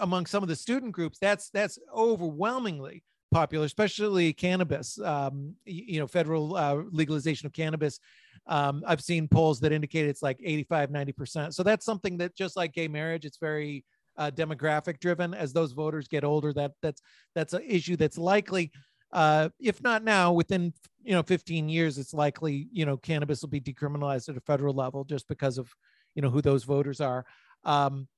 among 0.00 0.26
some 0.26 0.42
of 0.42 0.48
the 0.48 0.56
student 0.56 0.92
groups, 0.92 1.18
that's 1.18 1.50
that's 1.50 1.78
overwhelmingly 1.94 3.02
popular, 3.30 3.64
especially 3.64 4.32
cannabis. 4.32 4.98
Um, 5.00 5.54
you 5.64 6.00
know, 6.00 6.06
federal 6.06 6.56
uh, 6.56 6.82
legalization 6.90 7.46
of 7.46 7.52
cannabis. 7.52 8.00
Um, 8.46 8.82
I've 8.86 9.02
seen 9.02 9.28
polls 9.28 9.60
that 9.60 9.72
indicate 9.72 10.06
it's 10.06 10.22
like 10.22 10.38
85, 10.42 10.90
90%. 10.90 11.54
So 11.54 11.62
that's 11.62 11.84
something 11.84 12.16
that 12.18 12.34
just 12.34 12.56
like 12.56 12.72
gay 12.72 12.88
marriage, 12.88 13.24
it's 13.24 13.38
very 13.38 13.84
uh, 14.16 14.30
demographic 14.30 14.98
driven. 14.98 15.34
As 15.34 15.52
those 15.52 15.72
voters 15.72 16.08
get 16.08 16.24
older, 16.24 16.52
that 16.54 16.72
that's 16.82 17.02
that's 17.34 17.52
an 17.52 17.62
issue 17.66 17.96
that's 17.96 18.18
likely 18.18 18.72
uh, 19.12 19.48
if 19.58 19.82
not 19.82 20.04
now, 20.04 20.32
within 20.32 20.72
you 21.02 21.12
know 21.12 21.22
15 21.22 21.68
years, 21.68 21.98
it's 21.98 22.14
likely 22.14 22.68
you 22.72 22.86
know 22.86 22.96
cannabis 22.96 23.42
will 23.42 23.48
be 23.48 23.60
decriminalized 23.60 24.28
at 24.28 24.36
a 24.36 24.40
federal 24.40 24.74
level 24.74 25.04
just 25.04 25.26
because 25.28 25.58
of 25.58 25.74
you 26.14 26.22
know 26.22 26.30
who 26.30 26.42
those 26.42 26.64
voters 26.64 27.00
are. 27.00 27.24
Um, 27.64 28.08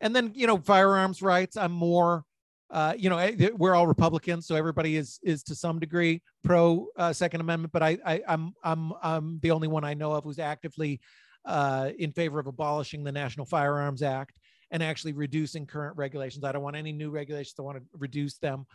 and 0.00 0.14
then 0.14 0.32
you 0.34 0.46
know 0.46 0.58
firearms 0.58 1.22
rights. 1.22 1.56
I'm 1.56 1.72
more 1.72 2.24
uh, 2.70 2.94
you 2.96 3.10
know 3.10 3.30
we're 3.56 3.74
all 3.74 3.86
Republicans, 3.86 4.46
so 4.46 4.54
everybody 4.56 4.96
is 4.96 5.18
is 5.22 5.42
to 5.44 5.54
some 5.54 5.78
degree 5.78 6.22
pro 6.44 6.86
uh, 6.96 7.12
Second 7.12 7.40
Amendment. 7.40 7.72
But 7.72 7.82
I, 7.82 7.98
I 8.04 8.22
I'm 8.28 8.54
I'm 8.62 8.92
I'm 9.02 9.38
the 9.42 9.50
only 9.50 9.68
one 9.68 9.84
I 9.84 9.94
know 9.94 10.12
of 10.12 10.24
who's 10.24 10.38
actively 10.38 11.00
uh, 11.44 11.90
in 11.98 12.12
favor 12.12 12.38
of 12.38 12.46
abolishing 12.46 13.04
the 13.04 13.12
National 13.12 13.46
Firearms 13.46 14.02
Act 14.02 14.38
and 14.70 14.82
actually 14.82 15.12
reducing 15.12 15.66
current 15.66 15.96
regulations. 15.96 16.44
I 16.44 16.52
don't 16.52 16.62
want 16.62 16.76
any 16.76 16.92
new 16.92 17.10
regulations. 17.10 17.54
I 17.58 17.62
want 17.62 17.78
to 17.78 17.84
reduce 17.98 18.38
them. 18.38 18.66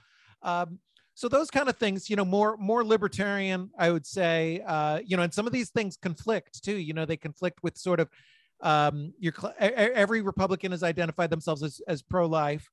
Um, 0.44 0.80
so 1.18 1.28
those 1.28 1.50
kind 1.50 1.68
of 1.68 1.76
things 1.78 2.10
you 2.10 2.16
know 2.16 2.24
more 2.24 2.56
more 2.58 2.86
libertarian 2.86 3.72
i 3.80 3.90
would 3.90 4.06
say 4.06 4.62
uh, 4.68 5.00
you 5.04 5.18
know 5.18 5.24
and 5.24 5.34
some 5.34 5.48
of 5.48 5.54
these 5.54 5.72
things 5.72 5.98
conflict 5.98 6.64
too 6.64 6.78
you 6.78 6.94
know 6.94 7.06
they 7.06 7.18
conflict 7.18 7.64
with 7.64 7.78
sort 7.78 8.00
of 8.00 8.10
um, 8.62 9.14
your 9.20 9.34
every 9.60 10.22
republican 10.22 10.72
has 10.72 10.84
identified 10.84 11.30
themselves 11.30 11.64
as, 11.64 11.82
as 11.88 12.02
pro-life 12.02 12.70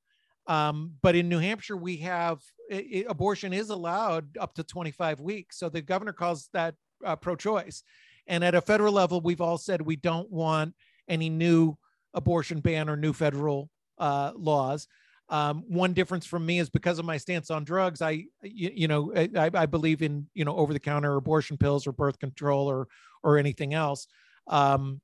um, 0.47 0.93
but 1.01 1.15
in 1.15 1.27
new 1.27 1.39
hampshire 1.39 1.77
we 1.77 1.97
have 1.97 2.39
it, 2.69 3.07
abortion 3.09 3.51
is 3.51 3.69
allowed 3.71 4.37
up 4.37 4.53
to 4.53 4.63
25 4.63 5.19
weeks 5.19 5.57
so 5.57 5.67
the 5.67 5.81
governor 5.81 6.13
calls 6.13 6.49
that 6.53 6.75
uh, 7.03 7.15
pro-choice 7.15 7.83
And 8.27 8.43
at 8.43 8.55
a 8.55 8.61
federal 8.61 8.93
level, 8.93 9.21
we've 9.21 9.41
all 9.41 9.57
said 9.57 9.81
we 9.81 9.95
don't 9.95 10.31
want 10.31 10.73
any 11.07 11.29
new 11.29 11.77
abortion 12.13 12.59
ban 12.59 12.89
or 12.89 12.97
new 12.97 13.13
federal 13.13 13.69
uh, 13.97 14.31
laws. 14.35 14.87
Um, 15.29 15.63
one 15.67 15.93
difference 15.93 16.25
from 16.25 16.45
me 16.45 16.59
is 16.59 16.69
because 16.69 16.99
of 16.99 17.05
my 17.05 17.17
stance 17.17 17.49
on 17.49 17.63
drugs. 17.63 18.01
I, 18.01 18.25
you, 18.43 18.71
you 18.73 18.87
know, 18.87 19.11
I, 19.15 19.49
I, 19.53 19.65
believe 19.65 20.03
in 20.03 20.27
you 20.35 20.45
know 20.45 20.55
over 20.55 20.71
the 20.71 20.79
counter 20.79 21.15
abortion 21.15 21.57
pills 21.57 21.87
or 21.87 21.91
birth 21.93 22.19
control 22.19 22.67
or 22.67 22.87
or 23.23 23.39
anything 23.39 23.73
else. 23.73 24.05
Um, 24.47 25.01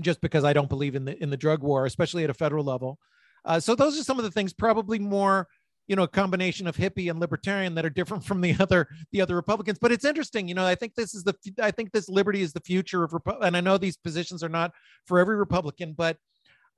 just 0.00 0.20
because 0.20 0.44
I 0.44 0.52
don't 0.52 0.68
believe 0.68 0.94
in 0.94 1.04
the 1.04 1.20
in 1.20 1.30
the 1.30 1.36
drug 1.36 1.62
war, 1.62 1.86
especially 1.86 2.22
at 2.22 2.30
a 2.30 2.34
federal 2.34 2.64
level. 2.64 2.98
Uh, 3.44 3.58
so 3.58 3.74
those 3.74 3.98
are 3.98 4.04
some 4.04 4.18
of 4.18 4.24
the 4.24 4.30
things, 4.30 4.52
probably 4.52 5.00
more 5.00 5.48
you 5.88 5.96
know 5.96 6.04
a 6.04 6.08
combination 6.08 6.66
of 6.66 6.76
hippie 6.76 7.10
and 7.10 7.20
libertarian 7.20 7.74
that 7.74 7.84
are 7.84 7.90
different 7.90 8.24
from 8.24 8.40
the 8.40 8.56
other 8.60 8.88
the 9.10 9.20
other 9.20 9.34
republicans 9.34 9.78
but 9.78 9.92
it's 9.92 10.04
interesting 10.04 10.48
you 10.48 10.54
know 10.54 10.64
i 10.64 10.74
think 10.74 10.94
this 10.94 11.14
is 11.14 11.24
the 11.24 11.34
i 11.60 11.70
think 11.70 11.92
this 11.92 12.08
liberty 12.08 12.40
is 12.40 12.52
the 12.52 12.60
future 12.60 13.02
of 13.02 13.10
Repu- 13.10 13.42
and 13.42 13.56
i 13.56 13.60
know 13.60 13.78
these 13.78 13.96
positions 13.96 14.42
are 14.42 14.48
not 14.48 14.72
for 15.06 15.18
every 15.18 15.36
republican 15.36 15.92
but 15.92 16.16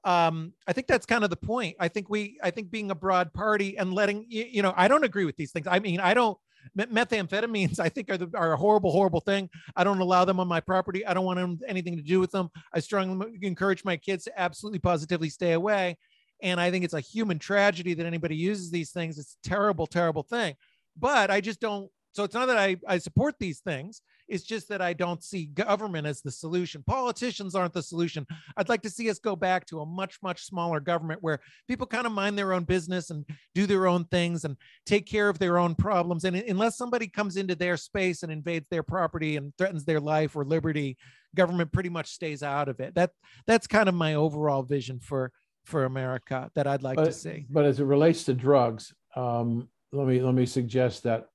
um, 0.05 0.53
I 0.67 0.73
think 0.73 0.87
that's 0.87 1.07
kind 1.07 1.25
of 1.25 1.31
the 1.31 1.37
point. 1.37 1.77
I 1.81 1.89
think 1.89 2.11
we, 2.11 2.39
I 2.43 2.51
think 2.51 2.71
being 2.71 2.91
a 2.91 2.95
broad 2.95 3.33
party 3.33 3.79
and 3.79 3.93
letting, 3.93 4.27
you 4.29 4.63
know, 4.63 4.75
I 4.77 4.87
don't 4.87 5.05
agree 5.05 5.25
with 5.25 5.37
these 5.37 5.51
things. 5.51 5.67
I 5.69 5.79
mean, 5.79 6.01
I 6.01 6.15
don't, 6.15 6.39
methamphetamines, 6.77 7.81
I 7.81 7.89
think 7.89 8.11
are, 8.11 8.19
the, 8.19 8.31
are 8.35 8.53
a 8.53 8.57
horrible, 8.57 8.93
horrible 8.93 9.21
thing. 9.21 9.49
I 9.77 9.85
don't 9.85 10.01
allow 10.01 10.25
them 10.25 10.41
on 10.41 10.49
my 10.49 10.61
property. 10.61 11.07
I 11.07 11.15
don't 11.15 11.25
want 11.25 11.39
them, 11.39 11.59
anything 11.67 11.97
to 11.97 12.03
do 12.03 12.21
with 12.21 12.31
them. 12.31 12.51
I 12.73 12.81
strongly 12.81 13.39
encourage 13.43 13.85
my 13.85 13.97
kids 13.97 14.25
to 14.25 14.41
absolutely 14.41 14.79
positively 14.79 15.31
stay 15.31 15.53
away. 15.53 15.97
And 16.43 16.61
I 16.61 16.71
think 16.71 16.85
it's 16.85 16.95
a 16.95 17.01
human 17.01 17.39
tragedy 17.39 17.95
that 17.95 18.05
anybody 18.05 18.37
uses 18.37 18.71
these 18.71 18.91
things. 18.91 19.19
It's 19.19 19.37
a 19.43 19.49
terrible, 19.49 19.87
terrible 19.87 20.23
thing. 20.23 20.55
But 20.99 21.31
I 21.31 21.41
just 21.41 21.61
don't 21.61 21.91
so 22.15 22.23
it's 22.23 22.35
not 22.35 22.47
that 22.47 22.59
I, 22.59 22.77
I 22.87 22.99
support 22.99 23.35
these 23.41 23.59
things. 23.59 24.01
It's 24.29 24.45
just 24.45 24.69
that 24.69 24.81
I 24.81 24.93
don't 24.93 25.23
see 25.23 25.47
government 25.47 26.07
as 26.07 26.23
the 26.23 26.31
solution. 26.31 26.85
Politicians 26.87 27.55
aren't 27.55 27.75
the 27.75 27.83
solution. 27.83 28.25
I'd 28.57 28.69
like 28.69 28.83
to 28.83 28.91
see 28.91 29.11
us 29.11 29.19
go 29.19 29.35
back 29.35 29.67
to 29.67 29.81
a 29.81 29.87
much, 29.87 30.19
much 30.23 30.45
smaller 30.45 30.79
government 30.79 31.23
where 31.23 31.41
people 31.69 31.87
kind 31.89 32.07
of 32.07 32.13
mind 32.13 32.39
their 32.39 32.53
own 32.53 32.65
business 32.65 33.11
and 33.11 33.25
do 33.55 33.67
their 33.67 33.89
own 33.89 34.05
things 34.07 34.45
and 34.45 34.57
take 34.87 35.07
care 35.07 35.29
of 35.29 35.41
their 35.41 35.59
own 35.59 35.75
problems. 35.75 36.25
And 36.25 36.37
unless 36.37 36.79
somebody 36.79 37.09
comes 37.09 37.37
into 37.37 37.57
their 37.57 37.77
space 37.77 38.23
and 38.23 38.31
invades 38.33 38.67
their 38.71 38.85
property 38.85 39.37
and 39.37 39.53
threatens 39.59 39.85
their 39.85 40.01
life 40.01 40.37
or 40.37 40.45
liberty, 40.45 40.97
government 41.35 41.73
pretty 41.73 41.89
much 41.89 42.11
stays 42.13 42.45
out 42.45 42.69
of 42.69 42.79
it. 42.79 42.95
That 42.95 43.11
that's 43.47 43.67
kind 43.67 43.89
of 43.89 43.95
my 43.95 44.15
overall 44.15 44.63
vision 44.63 45.01
for 45.01 45.33
for 45.65 45.85
America 45.85 46.51
that 46.55 46.67
I'd 46.67 46.83
like 46.83 46.97
but, 46.97 47.07
to 47.07 47.13
see. 47.13 47.47
But 47.51 47.65
as 47.65 47.81
it 47.81 47.85
relates 47.85 48.25
to 48.25 48.35
drugs, 48.35 48.95
um, 49.17 49.69
let 49.93 50.07
me 50.07 50.23
let 50.23 50.35
me 50.35 50.47
suggest 50.47 51.03
that 51.03 51.27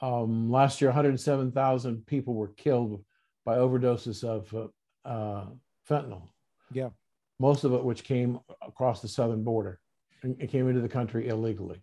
um, 0.00 0.50
last 0.50 0.80
year, 0.80 0.90
107,000 0.90 2.06
people 2.06 2.34
were 2.34 2.48
killed 2.48 3.04
by 3.44 3.56
overdoses 3.56 4.24
of 4.24 4.52
uh, 4.54 5.08
uh, 5.08 5.46
fentanyl. 5.88 6.28
Yeah. 6.72 6.90
Most 7.38 7.64
of 7.64 7.72
it, 7.74 7.84
which 7.84 8.04
came 8.04 8.40
across 8.62 9.00
the 9.00 9.08
southern 9.08 9.44
border, 9.44 9.80
it 10.22 10.50
came 10.50 10.68
into 10.68 10.80
the 10.80 10.88
country 10.88 11.28
illegally. 11.28 11.82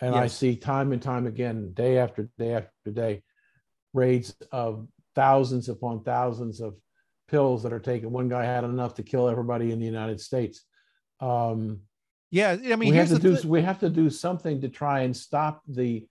And 0.00 0.14
yes. 0.14 0.22
I 0.22 0.26
see 0.26 0.56
time 0.56 0.92
and 0.92 1.00
time 1.00 1.26
again, 1.26 1.72
day 1.72 1.98
after 1.98 2.28
day 2.38 2.54
after 2.54 2.90
day, 2.90 3.22
raids 3.92 4.34
of 4.50 4.88
thousands 5.14 5.68
upon 5.68 6.02
thousands 6.02 6.60
of 6.60 6.74
pills 7.28 7.62
that 7.62 7.72
are 7.72 7.80
taken. 7.80 8.10
One 8.10 8.28
guy 8.28 8.44
had 8.44 8.64
enough 8.64 8.94
to 8.94 9.02
kill 9.02 9.28
everybody 9.28 9.72
in 9.72 9.78
the 9.78 9.86
United 9.86 10.20
States. 10.20 10.62
Um, 11.20 11.80
yeah, 12.30 12.56
I 12.64 12.76
mean, 12.76 12.90
we 12.90 12.96
have 12.96 13.08
to 13.08 13.18
do 13.18 13.32
th- 13.34 13.44
we 13.44 13.62
have 13.62 13.78
to 13.80 13.88
do 13.88 14.10
something 14.10 14.60
to 14.60 14.68
try 14.68 15.00
and 15.00 15.16
stop 15.16 15.62
the 15.68 16.06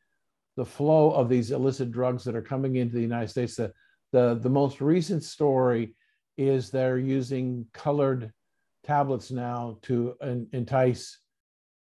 the 0.55 0.65
flow 0.65 1.11
of 1.11 1.29
these 1.29 1.51
illicit 1.51 1.91
drugs 1.91 2.23
that 2.23 2.35
are 2.35 2.41
coming 2.41 2.75
into 2.75 2.95
the 2.95 3.01
United 3.01 3.29
States. 3.29 3.55
The, 3.55 3.71
the, 4.11 4.39
the 4.41 4.49
most 4.49 4.81
recent 4.81 5.23
story 5.23 5.95
is 6.37 6.69
they're 6.69 6.97
using 6.97 7.65
colored 7.73 8.31
tablets 8.83 9.31
now 9.31 9.77
to 9.83 10.15
entice 10.51 11.19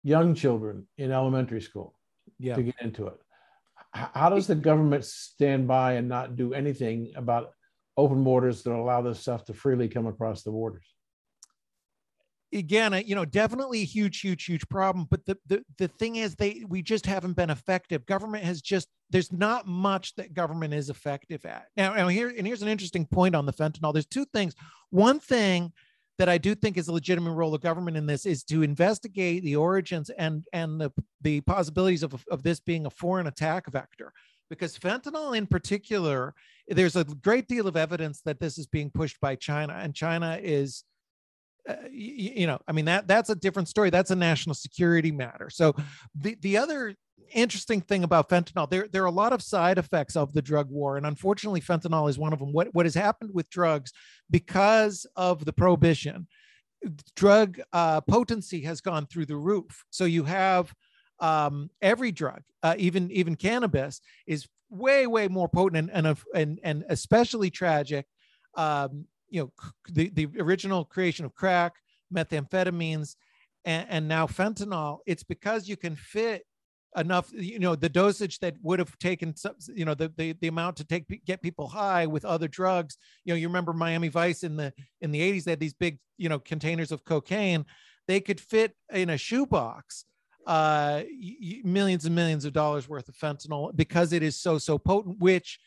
young 0.03 0.35
children 0.35 0.87
in 0.99 1.11
elementary 1.11 1.61
school 1.61 1.95
yeah. 2.39 2.55
to 2.55 2.63
get 2.63 2.75
into 2.81 3.07
it. 3.07 3.19
How 3.93 4.31
does 4.31 4.47
the 4.47 4.55
government 4.55 5.05
stand 5.05 5.69
by 5.69 5.95
and 5.95 6.09
not 6.09 6.37
do 6.37 6.55
anything 6.55 7.13
about 7.15 7.51
open 7.97 8.25
borders 8.25 8.63
that 8.63 8.73
allow 8.73 9.03
this 9.03 9.21
stuff 9.21 9.45
to 9.47 9.55
freely 9.55 9.89
come 9.89 10.07
across 10.07 10.43
the 10.43 10.51
borders? 10.51 10.92
Again, 12.53 12.95
uh, 12.95 12.99
you 12.99 13.15
know, 13.15 13.25
definitely 13.25 13.81
a 13.81 13.85
huge, 13.85 14.21
huge, 14.21 14.45
huge 14.45 14.69
problem. 14.69 15.07
But 15.11 15.25
the, 15.27 15.39
the 15.47 15.65
the 15.79 15.89
thing 15.89 16.17
is, 16.17 16.35
they 16.35 16.65
we 16.69 16.83
just 16.83 17.07
haven't 17.07 17.35
been 17.35 17.51
effective. 17.51 18.07
Government 18.07 18.45
has 18.45 18.61
just 18.61 18.89
there's 19.11 19.33
not 19.33 19.67
much 19.67 20.15
that 20.17 20.35
government 20.35 20.75
is 20.75 20.91
effective 20.91 21.45
at. 21.45 21.67
Now, 21.77 21.95
now 21.95 22.09
here 22.09 22.33
and 22.37 22.47
here's 22.47 22.63
an 22.63 22.69
interesting 22.69 23.07
point 23.07 23.35
on 23.35 23.47
the 23.47 23.53
fentanyl. 23.53 23.93
There's 23.93 24.07
two 24.07 24.27
things. 24.27 24.55
One 24.91 25.21
thing 25.21 25.73
that 26.19 26.29
I 26.29 26.39
do 26.39 26.55
think 26.55 26.77
is 26.77 26.89
a 26.89 26.93
legitimate 26.93 27.33
role 27.33 27.55
of 27.55 27.63
government 27.63 27.97
in 27.97 28.07
this 28.07 28.27
is 28.27 28.45
to 28.45 28.63
investigate 28.63 29.43
the 29.43 29.57
origins 29.57 30.11
and 30.11 30.45
and 30.53 30.81
the 30.81 30.93
the 31.21 31.41
possibilities 31.43 32.03
of 32.03 32.25
of 32.31 32.43
this 32.43 32.61
being 32.61 32.87
a 32.87 32.91
foreign 32.91 33.27
attack 33.27 33.71
vector. 33.71 34.13
Because 34.51 34.77
fentanyl, 34.77 35.35
in 35.35 35.47
particular, 35.47 36.35
there's 36.69 36.95
a 36.95 37.05
great 37.05 37.49
deal 37.49 37.67
of 37.67 37.75
evidence 37.75 38.21
that 38.27 38.39
this 38.39 38.59
is 38.59 38.67
being 38.67 38.91
pushed 38.91 39.19
by 39.19 39.35
China, 39.35 39.73
and 39.73 39.95
China 39.95 40.39
is 40.43 40.85
uh, 41.69 41.75
you, 41.91 42.33
you 42.37 42.47
know, 42.47 42.59
I 42.67 42.73
mean 42.73 42.87
that 42.87 43.07
that's 43.07 43.31
a 43.31 43.35
different 43.35 43.69
story. 43.69 43.91
That's 43.91 44.11
a 44.11 44.17
national 44.17 44.55
security 44.55 45.13
matter. 45.13 45.49
So 45.51 45.75
the 46.15 46.37
the 46.41 46.57
other 46.57 46.97
interesting 47.33 47.81
thing 47.81 48.05
about 48.05 48.29
fentanyl 48.29 48.69
there 48.69 48.87
there 48.93 49.03
are 49.03 49.07
a 49.07 49.11
lot 49.11 49.33
of 49.33 49.43
side 49.43 49.79
effects 49.79 50.17
of 50.17 50.33
the 50.33 50.43
drug 50.43 50.69
war 50.71 50.97
and 50.97 51.07
unfortunately 51.07 51.61
fentanyl 51.61 52.09
is 52.09 52.19
one 52.19 52.33
of 52.33 52.39
them 52.39 52.53
what 52.53 52.69
what 52.75 52.85
has 52.85 52.95
happened 52.95 53.31
with 53.33 53.49
drugs 53.49 53.93
because 54.31 55.07
of 55.17 55.45
the 55.45 55.53
prohibition 55.53 56.27
drug 57.17 57.61
uh, 57.73 58.01
potency 58.03 58.61
has 58.63 58.81
gone 58.81 59.07
through 59.07 59.25
the 59.25 59.37
roof 59.37 59.85
so 59.91 60.05
you 60.05 60.25
have 60.25 60.75
um, 61.21 61.71
every 61.81 62.13
drug 62.13 62.43
uh, 62.63 62.75
even 62.77 63.11
even 63.11 63.35
cannabis 63.35 64.01
is 64.27 64.47
way 64.69 65.07
way 65.07 65.29
more 65.29 65.49
potent 65.49 65.91
and 65.93 66.07
and 66.07 66.19
and, 66.35 66.61
and 66.63 66.85
especially 66.89 67.51
tragic 67.51 68.07
um, 68.57 69.07
you 69.33 69.43
know 69.43 69.53
the, 69.91 70.11
the 70.11 70.29
original 70.41 70.85
creation 70.85 71.25
of 71.25 71.35
crack 71.35 71.73
methamphetamines 72.15 73.17
and, 73.65 73.87
and 73.89 74.09
now 74.09 74.27
fentanyl 74.27 74.99
it's 75.07 75.23
because 75.23 75.69
you 75.69 75.77
can 75.77 75.97
fit 75.97 76.45
enough 76.97 77.31
you 77.33 77.59
know 77.59 77.75
the 77.75 77.89
dosage 77.89 78.39
that 78.41 78.55
would 78.63 78.79
have 78.79 78.97
taken 78.99 79.35
you 79.75 79.85
know 79.85 79.95
the, 79.95 80.13
the 80.17 80.35
the 80.41 80.49
amount 80.49 80.77
to 80.77 80.85
take 80.85 81.07
get 81.25 81.41
people 81.43 81.69
high 81.69 82.07
with 82.07 82.25
other 82.25 82.49
drugs. 82.49 82.97
You 83.25 83.33
know 83.33 83.39
you 83.39 83.49
remember 83.49 83.73
miami 83.73 84.09
vice 84.09 84.43
in 84.43 84.57
the 84.57 84.73
in 85.01 85.11
the 85.11 85.21
80s 85.21 85.45
they 85.45 85.53
had 85.53 85.61
these 85.61 85.75
big 85.75 85.99
you 86.19 86.29
know 86.29 86.39
containers 86.39 86.93
of 86.93 87.05
cocaine. 87.05 87.65
They 88.09 88.21
could 88.21 88.41
fit 88.41 88.75
in 88.93 89.11
a 89.11 89.17
shoebox 89.19 90.05
uh 90.47 91.03
millions 91.63 92.05
and 92.05 92.15
millions 92.15 92.45
of 92.45 92.53
dollars 92.53 92.89
worth 92.89 93.09
of 93.09 93.15
fentanyl 93.15 93.75
because 93.77 94.13
it 94.13 94.25
is 94.25 94.41
so 94.41 94.59
so 94.59 94.77
potent 94.77 95.19
which 95.21 95.61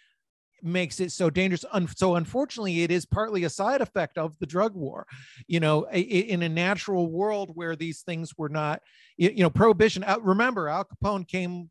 makes 0.62 1.00
it 1.00 1.12
so 1.12 1.30
dangerous. 1.30 1.66
So 1.96 2.16
unfortunately, 2.16 2.84
it 2.84 2.92
is 2.92 3.06
partly 3.06 3.44
a 3.44 3.50
side 3.50 3.82
effect 3.82 4.18
of 4.18 4.38
the 4.40 4.46
drug 4.46 4.74
war. 4.74 5.06
You 5.48 5.60
know, 5.60 5.88
in 5.90 6.44
a 6.44 6.50
natural 6.50 7.12
world 7.12 7.52
where 7.54 7.76
these 7.76 8.02
things 8.02 8.38
were 8.38 8.50
not, 8.50 8.82
you 9.18 9.44
know, 9.44 9.50
prohibition. 9.50 10.06
Remember, 10.22 10.68
Al 10.70 10.86
Capone 10.86 11.28
came 11.28 11.70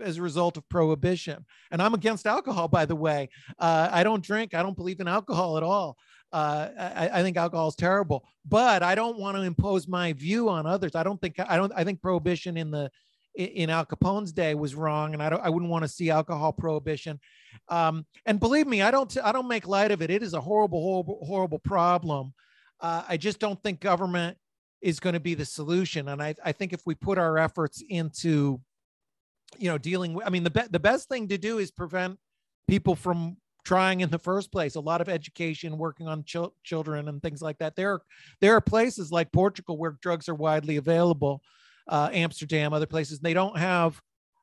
as 0.00 0.18
a 0.18 0.22
result 0.22 0.56
of 0.56 0.68
prohibition, 0.68 1.44
and 1.70 1.82
I'm 1.82 1.94
against 1.94 2.26
alcohol, 2.26 2.68
by 2.68 2.86
the 2.86 2.96
way. 2.96 3.28
Uh, 3.58 3.88
I 3.90 4.02
don't 4.04 4.22
drink. 4.22 4.54
I 4.54 4.62
don't 4.62 4.76
believe 4.76 5.00
in 5.00 5.08
alcohol 5.08 5.56
at 5.56 5.62
all. 5.62 5.96
Uh, 6.30 6.68
I, 6.78 7.08
I, 7.14 7.22
think 7.22 7.38
alcohol 7.38 7.68
is 7.68 7.74
terrible, 7.74 8.22
but 8.46 8.82
I 8.82 8.94
don't 8.94 9.18
want 9.18 9.38
to 9.38 9.42
impose 9.42 9.88
my 9.88 10.12
view 10.12 10.50
on 10.50 10.66
others. 10.66 10.94
I 10.94 11.02
don't 11.02 11.18
think 11.20 11.36
I 11.38 11.56
don't. 11.56 11.72
I 11.74 11.84
think 11.84 12.02
prohibition 12.02 12.58
in 12.58 12.70
the 12.70 12.90
in 13.38 13.70
Al 13.70 13.86
Capone's 13.86 14.32
day 14.32 14.54
was 14.54 14.74
wrong, 14.74 15.14
and 15.14 15.22
I 15.22 15.30
don't. 15.30 15.42
I 15.42 15.48
wouldn't 15.48 15.70
want 15.70 15.84
to 15.84 15.88
see 15.88 16.10
alcohol 16.10 16.52
prohibition. 16.52 17.20
Um, 17.68 18.04
and 18.26 18.40
believe 18.40 18.66
me, 18.66 18.82
I 18.82 18.90
don't. 18.90 19.16
I 19.22 19.32
don't 19.32 19.48
make 19.48 19.66
light 19.66 19.90
of 19.90 20.02
it. 20.02 20.10
It 20.10 20.22
is 20.22 20.34
a 20.34 20.40
horrible, 20.40 20.80
horrible, 20.82 21.24
horrible 21.24 21.58
problem. 21.60 22.34
Uh, 22.80 23.04
I 23.08 23.16
just 23.16 23.38
don't 23.38 23.60
think 23.62 23.80
government 23.80 24.36
is 24.80 25.00
going 25.00 25.14
to 25.14 25.20
be 25.20 25.34
the 25.34 25.44
solution. 25.44 26.08
And 26.08 26.22
I, 26.22 26.34
I 26.44 26.52
think 26.52 26.72
if 26.72 26.82
we 26.86 26.94
put 26.94 27.18
our 27.18 27.38
efforts 27.38 27.82
into, 27.88 28.60
you 29.58 29.68
know, 29.68 29.78
dealing 29.78 30.14
with, 30.14 30.26
I 30.26 30.30
mean, 30.30 30.44
the 30.44 30.50
be- 30.50 30.68
the 30.70 30.78
best 30.78 31.08
thing 31.08 31.28
to 31.28 31.38
do 31.38 31.58
is 31.58 31.70
prevent 31.70 32.18
people 32.68 32.94
from 32.94 33.36
trying 33.64 34.00
in 34.00 34.10
the 34.10 34.18
first 34.18 34.50
place 34.50 34.76
a 34.76 34.80
lot 34.80 35.00
of 35.00 35.08
education 35.08 35.76
working 35.76 36.08
on 36.08 36.24
ch- 36.24 36.36
children 36.64 37.08
and 37.08 37.20
things 37.20 37.42
like 37.42 37.58
that 37.58 37.76
there 37.76 37.92
are 37.92 38.02
there 38.40 38.54
are 38.54 38.62
places 38.62 39.10
like 39.10 39.30
portugal 39.30 39.76
where 39.76 39.98
drugs 40.00 40.26
are 40.26 40.34
widely 40.34 40.76
available 40.76 41.42
uh, 41.88 42.10
Amsterdam, 42.12 42.72
other 42.72 42.86
places. 42.86 43.20
They 43.20 43.34
don't 43.34 43.58
have 43.58 44.00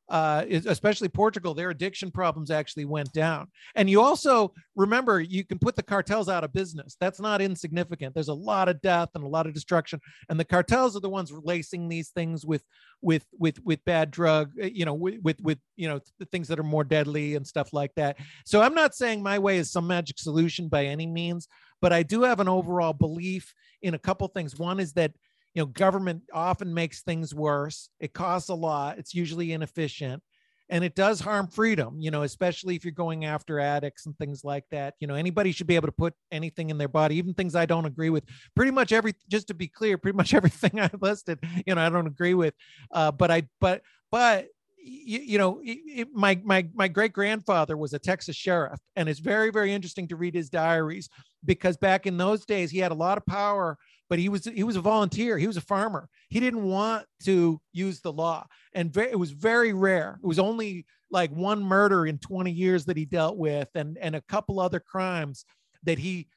uh, 0.08 0.44
especially 0.48 1.08
Portugal, 1.08 1.52
their 1.52 1.70
addiction 1.70 2.10
problems 2.10 2.50
actually 2.50 2.84
went 2.84 3.12
down. 3.12 3.48
And 3.74 3.90
you 3.90 4.00
also 4.00 4.52
remember 4.76 5.20
you 5.20 5.44
can 5.44 5.58
put 5.58 5.74
the 5.74 5.82
cartels 5.82 6.28
out 6.28 6.44
of 6.44 6.52
business. 6.52 6.96
That's 7.00 7.20
not 7.20 7.40
insignificant. 7.40 8.14
There's 8.14 8.28
a 8.28 8.34
lot 8.34 8.68
of 8.68 8.80
death 8.80 9.08
and 9.14 9.24
a 9.24 9.28
lot 9.28 9.46
of 9.46 9.54
destruction, 9.54 10.00
and 10.28 10.38
the 10.38 10.44
cartels 10.44 10.96
are 10.96 11.00
the 11.00 11.08
ones 11.08 11.32
lacing 11.32 11.88
these 11.88 12.10
things 12.10 12.46
with 12.46 12.62
with 13.02 13.26
with 13.32 13.58
with 13.64 13.84
bad 13.84 14.10
drug, 14.12 14.52
uh, 14.62 14.66
you 14.66 14.84
know, 14.84 14.94
with 14.94 15.20
with, 15.22 15.40
with 15.40 15.58
you 15.74 15.88
know 15.88 15.98
the 16.20 16.26
things 16.26 16.46
that 16.48 16.60
are 16.60 16.64
more 16.64 16.84
deadly 16.84 17.34
and 17.34 17.46
stuff 17.46 17.72
like 17.72 17.92
that. 17.96 18.16
So 18.44 18.62
I'm 18.62 18.74
not 18.74 18.94
saying 18.94 19.22
my 19.22 19.38
way 19.40 19.58
is 19.58 19.72
some 19.72 19.88
magic 19.88 20.18
solution 20.20 20.68
by 20.68 20.86
any 20.86 21.06
means, 21.06 21.48
but 21.80 21.92
I 21.92 22.04
do 22.04 22.22
have 22.22 22.38
an 22.38 22.48
overall 22.48 22.92
belief 22.92 23.52
in 23.82 23.94
a 23.94 23.98
couple 23.98 24.28
things. 24.28 24.56
One 24.56 24.78
is 24.78 24.92
that 24.92 25.12
you 25.56 25.62
know 25.62 25.66
government 25.66 26.22
often 26.34 26.72
makes 26.72 27.00
things 27.02 27.34
worse. 27.34 27.88
It 27.98 28.12
costs 28.12 28.50
a 28.50 28.54
lot. 28.54 28.98
It's 28.98 29.14
usually 29.14 29.52
inefficient 29.52 30.22
and 30.68 30.82
it 30.82 30.96
does 30.96 31.20
harm 31.20 31.46
freedom 31.46 31.96
you 32.00 32.10
know 32.10 32.22
especially 32.22 32.74
if 32.74 32.84
you're 32.84 32.90
going 32.90 33.24
after 33.24 33.60
addicts 33.60 34.04
and 34.04 34.16
things 34.18 34.44
like 34.44 34.64
that. 34.70 34.94
You 35.00 35.06
know 35.06 35.14
anybody 35.14 35.52
should 35.52 35.66
be 35.66 35.76
able 35.76 35.88
to 35.88 35.92
put 35.92 36.12
anything 36.30 36.68
in 36.68 36.76
their 36.76 36.88
body 36.88 37.16
even 37.16 37.32
things 37.32 37.54
i 37.54 37.64
don't 37.64 37.86
agree 37.86 38.10
with. 38.10 38.24
Pretty 38.54 38.70
much 38.70 38.92
every 38.92 39.14
just 39.30 39.48
to 39.48 39.54
be 39.54 39.66
clear 39.66 39.96
pretty 39.96 40.16
much 40.16 40.34
everything 40.40 40.78
i 40.78 40.90
listed 41.00 41.38
you 41.66 41.74
know 41.74 41.80
i 41.80 41.88
don't 41.88 42.06
agree 42.06 42.34
with. 42.34 42.52
Uh, 42.92 43.10
but 43.10 43.30
i 43.30 43.48
but 43.58 43.80
but 44.12 44.48
you, 44.78 45.20
you 45.20 45.38
know 45.38 45.60
it, 45.64 46.08
my 46.12 46.38
my 46.44 46.68
my 46.74 46.86
great 46.86 47.12
grandfather 47.12 47.76
was 47.76 47.92
a 47.92 47.98
texas 47.98 48.36
sheriff 48.36 48.78
and 48.94 49.08
it's 49.08 49.18
very 49.18 49.50
very 49.50 49.72
interesting 49.72 50.06
to 50.06 50.16
read 50.16 50.34
his 50.34 50.48
diaries 50.48 51.08
because 51.46 51.76
back 51.76 52.06
in 52.06 52.16
those 52.16 52.44
days 52.44 52.70
he 52.70 52.78
had 52.78 52.92
a 52.92 52.96
lot 52.96 53.18
of 53.18 53.24
power 53.26 53.78
but 54.08 54.18
he 54.18 54.28
was 54.28 54.44
he 54.44 54.64
was 54.64 54.76
a 54.76 54.80
volunteer. 54.80 55.38
He 55.38 55.46
was 55.46 55.56
a 55.56 55.62
farmer. 55.62 56.08
He 56.28 56.40
didn't 56.40 56.62
want 56.62 57.06
to 57.24 57.60
use 57.72 58.00
the 58.00 58.12
law, 58.12 58.46
and 58.72 58.96
it 58.96 59.18
was 59.18 59.30
very 59.32 59.72
rare. 59.72 60.18
It 60.22 60.26
was 60.26 60.38
only 60.38 60.86
like 61.10 61.30
one 61.30 61.62
murder 61.62 62.06
in 62.06 62.18
20 62.18 62.50
years 62.50 62.84
that 62.86 62.96
he 62.96 63.04
dealt 63.04 63.36
with, 63.36 63.68
and 63.74 63.98
and 63.98 64.14
a 64.14 64.20
couple 64.22 64.60
other 64.60 64.80
crimes 64.80 65.44
that 65.84 65.98
he 65.98 66.28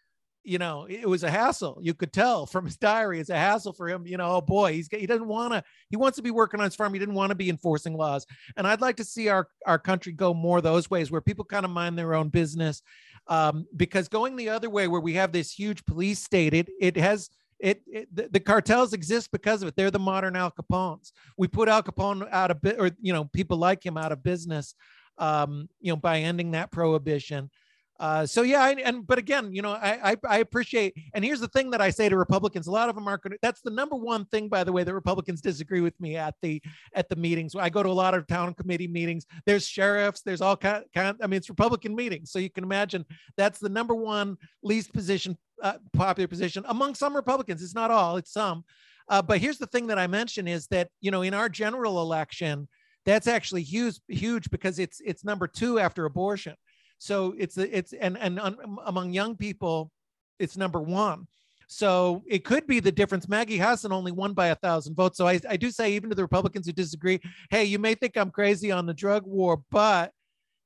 you 0.44 0.58
know, 0.58 0.88
it 0.90 1.08
was 1.08 1.24
a 1.24 1.30
hassle. 1.30 1.78
You 1.82 1.94
could 1.94 2.14
tell 2.14 2.46
from 2.46 2.66
his 2.66 2.78
diary, 2.78 3.20
it's 3.20 3.30
a 3.30 3.38
hassle 3.38 3.74
for 3.74 3.88
him. 3.90 4.08
You 4.08 4.18
know, 4.18 4.38
oh 4.38 4.42
boy, 4.42 4.74
he's 4.74 4.88
he 4.90 5.06
doesn't 5.06 5.28
want 5.28 5.54
to. 5.54 5.64
He 5.90 5.98
wants 5.98 6.16
to 6.16 6.24
be 6.24 6.32
working 6.32 6.60
on 6.60 6.64
his 6.64 6.76
farm. 6.76 6.94
He 6.94 7.00
didn't 7.00 7.16
want 7.16 7.30
to 7.30 7.36
be 7.36 7.50
enforcing 7.50 7.96
laws. 7.96 8.26
And 8.56 8.66
I'd 8.66 8.82
like 8.82 8.96
to 8.98 9.04
see 9.04 9.28
our 9.28 9.48
our 9.68 9.78
country 9.78 10.12
go 10.12 10.34
more 10.34 10.62
those 10.62 10.90
ways, 10.90 11.12
where 11.12 11.22
people 11.22 11.46
kind 11.46 11.66
of 11.66 11.72
mind 11.72 11.98
their 11.98 12.16
own 12.16 12.30
business. 12.30 12.82
Um, 13.30 13.68
because 13.78 14.08
going 14.08 14.36
the 14.36 14.50
other 14.50 14.70
way, 14.70 14.88
where 14.88 15.00
we 15.00 15.14
have 15.14 15.32
this 15.32 15.52
huge 15.52 15.86
police 15.86 16.20
state, 16.20 16.54
it 16.54 16.68
it 16.82 16.98
has 16.98 17.30
it, 17.60 17.82
it 17.86 18.16
the, 18.16 18.28
the, 18.32 18.40
cartels 18.40 18.94
exist 18.94 19.32
because 19.32 19.62
of 19.62 19.68
it. 19.68 19.76
They're 19.76 19.92
the 19.92 20.00
modern 20.00 20.36
Al 20.36 20.52
Capones. 20.52 21.12
We 21.38 21.48
put 21.48 21.70
Al 21.70 21.84
Capone 21.84 22.28
out 22.32 22.52
of 22.52 22.62
bit, 22.62 22.78
or 22.80 22.90
you 23.00 23.14
know, 23.14 23.26
people 23.26 23.58
like 23.58 23.86
him 23.86 23.98
out 23.98 24.12
of 24.12 24.24
business. 24.24 24.74
Um, 25.18 25.68
you 25.82 25.92
know, 25.92 25.98
by 25.98 26.20
ending 26.20 26.52
that 26.52 26.72
prohibition. 26.72 27.52
Uh, 28.00 28.26
so 28.26 28.44
yeah, 28.44 28.64
I, 28.64 28.72
and 28.72 29.06
but 29.06 29.18
again, 29.18 29.54
you 29.54 29.62
know, 29.62 29.74
I, 29.74 30.12
I, 30.12 30.18
I 30.28 30.38
appreciate. 30.38 30.96
And 31.14 31.24
here's 31.24 31.42
the 31.42 31.50
thing 31.50 31.70
that 31.72 31.82
I 31.82 31.90
say 31.90 32.08
to 32.08 32.18
Republicans: 32.18 32.68
a 32.68 32.72
lot 32.72 32.88
of 32.88 32.96
them 32.96 33.08
are 33.10 33.18
going. 33.18 33.38
That's 33.42 33.60
the 33.62 33.72
number 33.72 33.96
one 33.96 34.26
thing, 34.26 34.48
by 34.48 34.64
the 34.64 34.72
way, 34.72 34.86
that 34.86 34.94
Republicans 34.94 35.42
disagree 35.42 35.82
with 35.82 36.00
me 36.00 36.16
at 36.16 36.36
the 36.42 36.62
at 36.94 37.10
the 37.10 37.18
meetings. 37.18 37.56
I 37.56 37.70
go 37.70 37.84
to 37.84 37.90
a 37.90 37.92
lot 37.92 38.14
of 38.14 38.26
town 38.26 38.54
committee 38.54 38.88
meetings. 38.88 39.26
There's 39.46 39.68
sheriffs. 39.68 40.22
There's 40.22 40.40
all 40.40 40.56
kind. 40.56 40.86
kind 40.96 41.18
I 41.22 41.28
mean, 41.28 41.38
it's 41.38 41.50
Republican 41.50 41.94
meetings, 41.94 42.32
so 42.32 42.40
you 42.40 42.50
can 42.50 42.64
imagine 42.64 43.06
that's 43.36 43.60
the 43.60 43.70
number 43.70 43.96
one 43.96 44.38
least 44.64 44.94
position 44.94 45.38
uh, 45.62 45.74
popular 45.92 46.28
position 46.30 46.64
among 46.70 46.96
some 46.96 47.14
Republicans. 47.14 47.62
It's 47.62 47.76
not 47.76 47.92
all, 47.92 48.16
it's 48.16 48.32
some. 48.32 48.64
Uh, 49.10 49.22
but 49.22 49.40
here's 49.40 49.58
the 49.58 49.68
thing 49.68 49.88
that 49.88 50.00
I 50.00 50.08
mention 50.08 50.48
is 50.48 50.68
that 50.68 50.90
you 51.02 51.12
know 51.12 51.24
in 51.24 51.34
our 51.34 51.50
general 51.50 52.02
election, 52.02 52.70
that's 53.06 53.28
actually 53.28 53.64
huge, 53.64 54.00
huge 54.08 54.50
because 54.52 54.80
it's 54.80 55.02
it's 55.04 55.26
number 55.26 55.48
two 55.48 55.80
after 55.80 56.06
abortion. 56.06 56.56
So 57.00 57.34
it's 57.38 57.58
it's 57.58 57.94
and 57.94 58.18
and 58.18 58.40
among 58.86 59.14
young 59.14 59.36
people, 59.36 59.92
it's 60.38 60.58
number 60.58 60.82
one. 60.82 61.28
So 61.72 62.24
it 62.28 62.44
could 62.44 62.66
be 62.66 62.80
the 62.80 62.92
difference. 62.92 63.30
Maggie 63.30 63.58
Hassan 63.58 63.92
only 63.92 64.12
won 64.12 64.34
by 64.34 64.48
a 64.48 64.56
thousand 64.56 64.96
votes. 64.96 65.18
So 65.18 65.28
I, 65.28 65.40
I 65.48 65.56
do 65.56 65.70
say, 65.70 65.94
even 65.94 66.10
to 66.10 66.16
the 66.16 66.24
Republicans 66.24 66.66
who 66.66 66.74
disagree, 66.74 67.22
hey, 67.52 67.64
you 67.64 67.78
may 67.78 67.94
think 67.94 68.18
I'm 68.18 68.32
crazy 68.32 68.72
on 68.72 68.88
the 68.88 68.94
drug 68.94 69.24
war, 69.28 69.62
but 69.70 70.12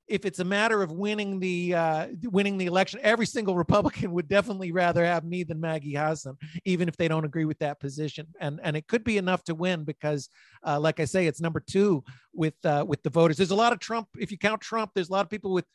if 0.08 0.26
it's 0.26 0.40
a 0.40 0.46
matter 0.46 0.82
of 0.82 0.92
winning 0.92 1.40
the 1.40 1.74
uh, 1.74 2.08
winning 2.24 2.58
the 2.58 2.66
election, 2.66 3.00
every 3.04 3.26
single 3.26 3.56
Republican 3.56 4.12
would 4.12 4.28
definitely 4.28 4.72
rather 4.72 5.06
have 5.06 5.24
me 5.24 5.44
than 5.44 5.60
Maggie 5.60 5.96
Hassan, 5.96 6.38
even 6.66 6.88
if 6.88 6.98
they 6.98 7.08
don't 7.08 7.26
agree 7.26 7.46
with 7.46 7.60
that 7.60 7.80
position. 7.80 8.28
And 8.40 8.60
and 8.64 8.76
it 8.76 8.88
could 8.88 9.04
be 9.04 9.18
enough 9.18 9.44
to 9.46 9.56
win 9.56 9.84
because, 9.84 10.30
uh, 10.66 10.80
like 10.80 11.00
I 11.00 11.06
say, 11.06 11.28
it's 11.28 11.42
number 11.42 11.62
two 11.62 12.04
with 12.34 12.56
uh, 12.66 12.86
with 12.88 13.02
the 13.04 13.10
voters. 13.10 13.38
There's 13.38 13.52
a 13.52 13.56
lot 13.56 13.74
of 13.74 13.80
Trump. 13.80 14.08
If 14.18 14.32
you 14.32 14.38
count 14.38 14.62
Trump, 14.62 14.92
there's 14.94 15.10
a 15.10 15.14
lot 15.14 15.26
of 15.26 15.30
people 15.30 15.54
with 15.54 15.66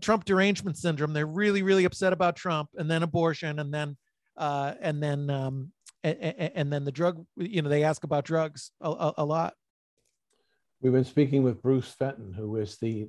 Trump 0.00 0.24
derangement 0.24 0.76
syndrome. 0.76 1.12
They're 1.12 1.26
really 1.26 1.62
really 1.62 1.84
upset 1.84 2.12
about 2.12 2.36
Trump, 2.36 2.70
and 2.76 2.90
then 2.90 3.02
abortion, 3.02 3.58
and 3.58 3.72
then 3.72 3.96
uh, 4.36 4.74
and 4.80 5.02
then 5.02 5.30
um, 5.30 5.72
and, 6.02 6.16
and 6.18 6.72
then 6.72 6.84
the 6.84 6.92
drug. 6.92 7.24
You 7.36 7.62
know, 7.62 7.68
they 7.68 7.84
ask 7.84 8.04
about 8.04 8.24
drugs 8.24 8.70
a, 8.80 8.90
a, 8.90 9.14
a 9.18 9.24
lot. 9.24 9.54
We've 10.80 10.92
been 10.92 11.04
speaking 11.04 11.42
with 11.42 11.62
Bruce 11.62 11.88
Fenton, 11.88 12.32
who 12.32 12.56
is 12.56 12.76
the 12.78 13.08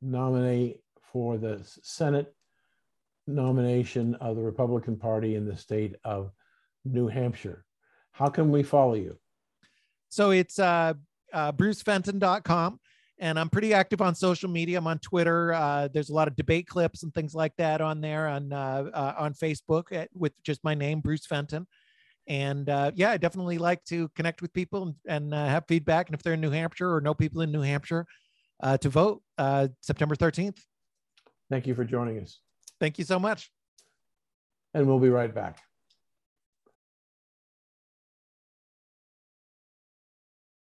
nominee 0.00 0.80
for 1.12 1.36
the 1.36 1.60
Senate 1.82 2.34
nomination 3.26 4.14
of 4.16 4.36
the 4.36 4.42
Republican 4.42 4.96
Party 4.96 5.36
in 5.36 5.46
the 5.46 5.56
state 5.56 5.94
of 6.04 6.32
New 6.84 7.08
Hampshire. 7.08 7.64
How 8.12 8.28
can 8.28 8.50
we 8.50 8.62
follow 8.62 8.94
you? 8.94 9.18
So 10.08 10.30
it's 10.30 10.58
uh, 10.58 10.94
uh, 11.32 11.52
brucefenton.com. 11.52 12.80
And 13.22 13.38
I'm 13.38 13.48
pretty 13.48 13.72
active 13.72 14.02
on 14.02 14.16
social 14.16 14.50
media. 14.50 14.78
I'm 14.78 14.86
on 14.88 14.98
Twitter. 14.98 15.52
Uh, 15.52 15.86
there's 15.86 16.10
a 16.10 16.14
lot 16.14 16.26
of 16.26 16.34
debate 16.34 16.66
clips 16.66 17.04
and 17.04 17.14
things 17.14 17.36
like 17.36 17.54
that 17.56 17.80
on 17.80 18.00
there 18.00 18.26
on 18.26 18.52
uh, 18.52 18.90
uh, 18.92 19.14
on 19.16 19.32
Facebook 19.32 19.84
at, 19.92 20.08
with 20.12 20.32
just 20.42 20.62
my 20.64 20.74
name, 20.74 21.00
Bruce 21.00 21.24
Fenton. 21.24 21.66
And 22.26 22.68
uh, 22.68 22.90
yeah, 22.96 23.12
I 23.12 23.18
definitely 23.18 23.58
like 23.58 23.84
to 23.84 24.08
connect 24.16 24.42
with 24.42 24.52
people 24.52 24.82
and, 24.82 24.94
and 25.06 25.34
uh, 25.34 25.46
have 25.46 25.64
feedback. 25.68 26.08
And 26.08 26.14
if 26.14 26.22
they're 26.24 26.34
in 26.34 26.40
New 26.40 26.50
Hampshire 26.50 26.92
or 26.92 27.00
know 27.00 27.14
people 27.14 27.42
in 27.42 27.52
New 27.52 27.62
Hampshire, 27.62 28.06
uh, 28.62 28.76
to 28.78 28.88
vote 28.88 29.22
uh, 29.38 29.68
September 29.80 30.16
13th. 30.16 30.58
Thank 31.50 31.66
you 31.66 31.74
for 31.74 31.84
joining 31.84 32.18
us. 32.20 32.40
Thank 32.80 32.98
you 32.98 33.04
so 33.04 33.18
much. 33.18 33.50
And 34.74 34.86
we'll 34.86 34.98
be 34.98 35.10
right 35.10 35.32
back. 35.32 35.60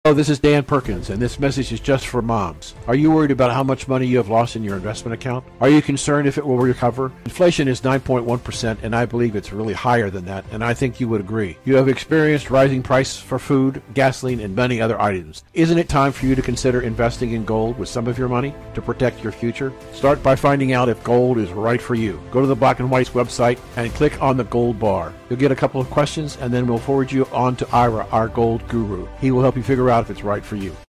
Hello, 0.07 0.15
this 0.15 0.29
is 0.29 0.39
Dan 0.39 0.63
Perkins, 0.63 1.09
and 1.09 1.21
this 1.21 1.37
message 1.37 1.73
is 1.73 1.81
just 1.81 2.07
for 2.07 2.21
moms. 2.21 2.75
Are 2.87 2.95
you 2.95 3.11
worried 3.11 3.29
about 3.29 3.51
how 3.51 3.61
much 3.61 3.89
money 3.89 4.07
you 4.07 4.15
have 4.15 4.29
lost 4.29 4.55
in 4.55 4.63
your 4.63 4.77
investment 4.77 5.13
account? 5.13 5.43
Are 5.59 5.67
you 5.67 5.81
concerned 5.81 6.29
if 6.29 6.37
it 6.37 6.45
will 6.45 6.59
recover? 6.59 7.11
Inflation 7.25 7.67
is 7.67 7.81
9.1%, 7.81 8.77
and 8.83 8.95
I 8.95 9.05
believe 9.05 9.35
it's 9.35 9.51
really 9.51 9.73
higher 9.73 10.09
than 10.09 10.23
that, 10.23 10.45
and 10.53 10.63
I 10.63 10.73
think 10.73 11.01
you 11.01 11.09
would 11.09 11.19
agree. 11.19 11.57
You 11.65 11.75
have 11.75 11.89
experienced 11.89 12.49
rising 12.49 12.81
prices 12.81 13.19
for 13.19 13.37
food, 13.37 13.81
gasoline, 13.95 14.39
and 14.39 14.55
many 14.55 14.79
other 14.79 14.97
items. 14.97 15.43
Isn't 15.53 15.77
it 15.77 15.89
time 15.89 16.13
for 16.13 16.25
you 16.25 16.35
to 16.35 16.41
consider 16.41 16.83
investing 16.83 17.33
in 17.33 17.43
gold 17.43 17.77
with 17.77 17.89
some 17.89 18.07
of 18.07 18.17
your 18.17 18.29
money 18.29 18.55
to 18.75 18.81
protect 18.81 19.21
your 19.21 19.33
future? 19.33 19.73
Start 19.91 20.23
by 20.23 20.37
finding 20.37 20.71
out 20.71 20.87
if 20.87 21.03
gold 21.03 21.37
is 21.37 21.51
right 21.51 21.81
for 21.81 21.95
you. 21.95 22.17
Go 22.31 22.39
to 22.39 22.47
the 22.47 22.55
Black 22.55 22.79
and 22.79 22.89
White's 22.89 23.09
website 23.09 23.59
and 23.75 23.93
click 23.93 24.21
on 24.21 24.37
the 24.37 24.45
gold 24.45 24.79
bar. 24.79 25.11
You'll 25.29 25.37
get 25.37 25.51
a 25.51 25.55
couple 25.55 25.81
of 25.81 25.89
questions, 25.89 26.37
and 26.39 26.53
then 26.53 26.65
we'll 26.65 26.77
forward 26.77 27.11
you 27.11 27.25
on 27.33 27.57
to 27.57 27.67
Ira, 27.75 28.07
our 28.13 28.29
gold 28.29 28.65
guru. 28.69 29.05
He 29.19 29.31
will 29.31 29.41
help 29.41 29.57
you 29.57 29.63
figure 29.63 29.89
out 29.89 29.96
out 29.97 30.03
if 30.03 30.11
it's 30.11 30.23
right 30.23 30.45
for 30.45 30.55
you. 30.55 30.86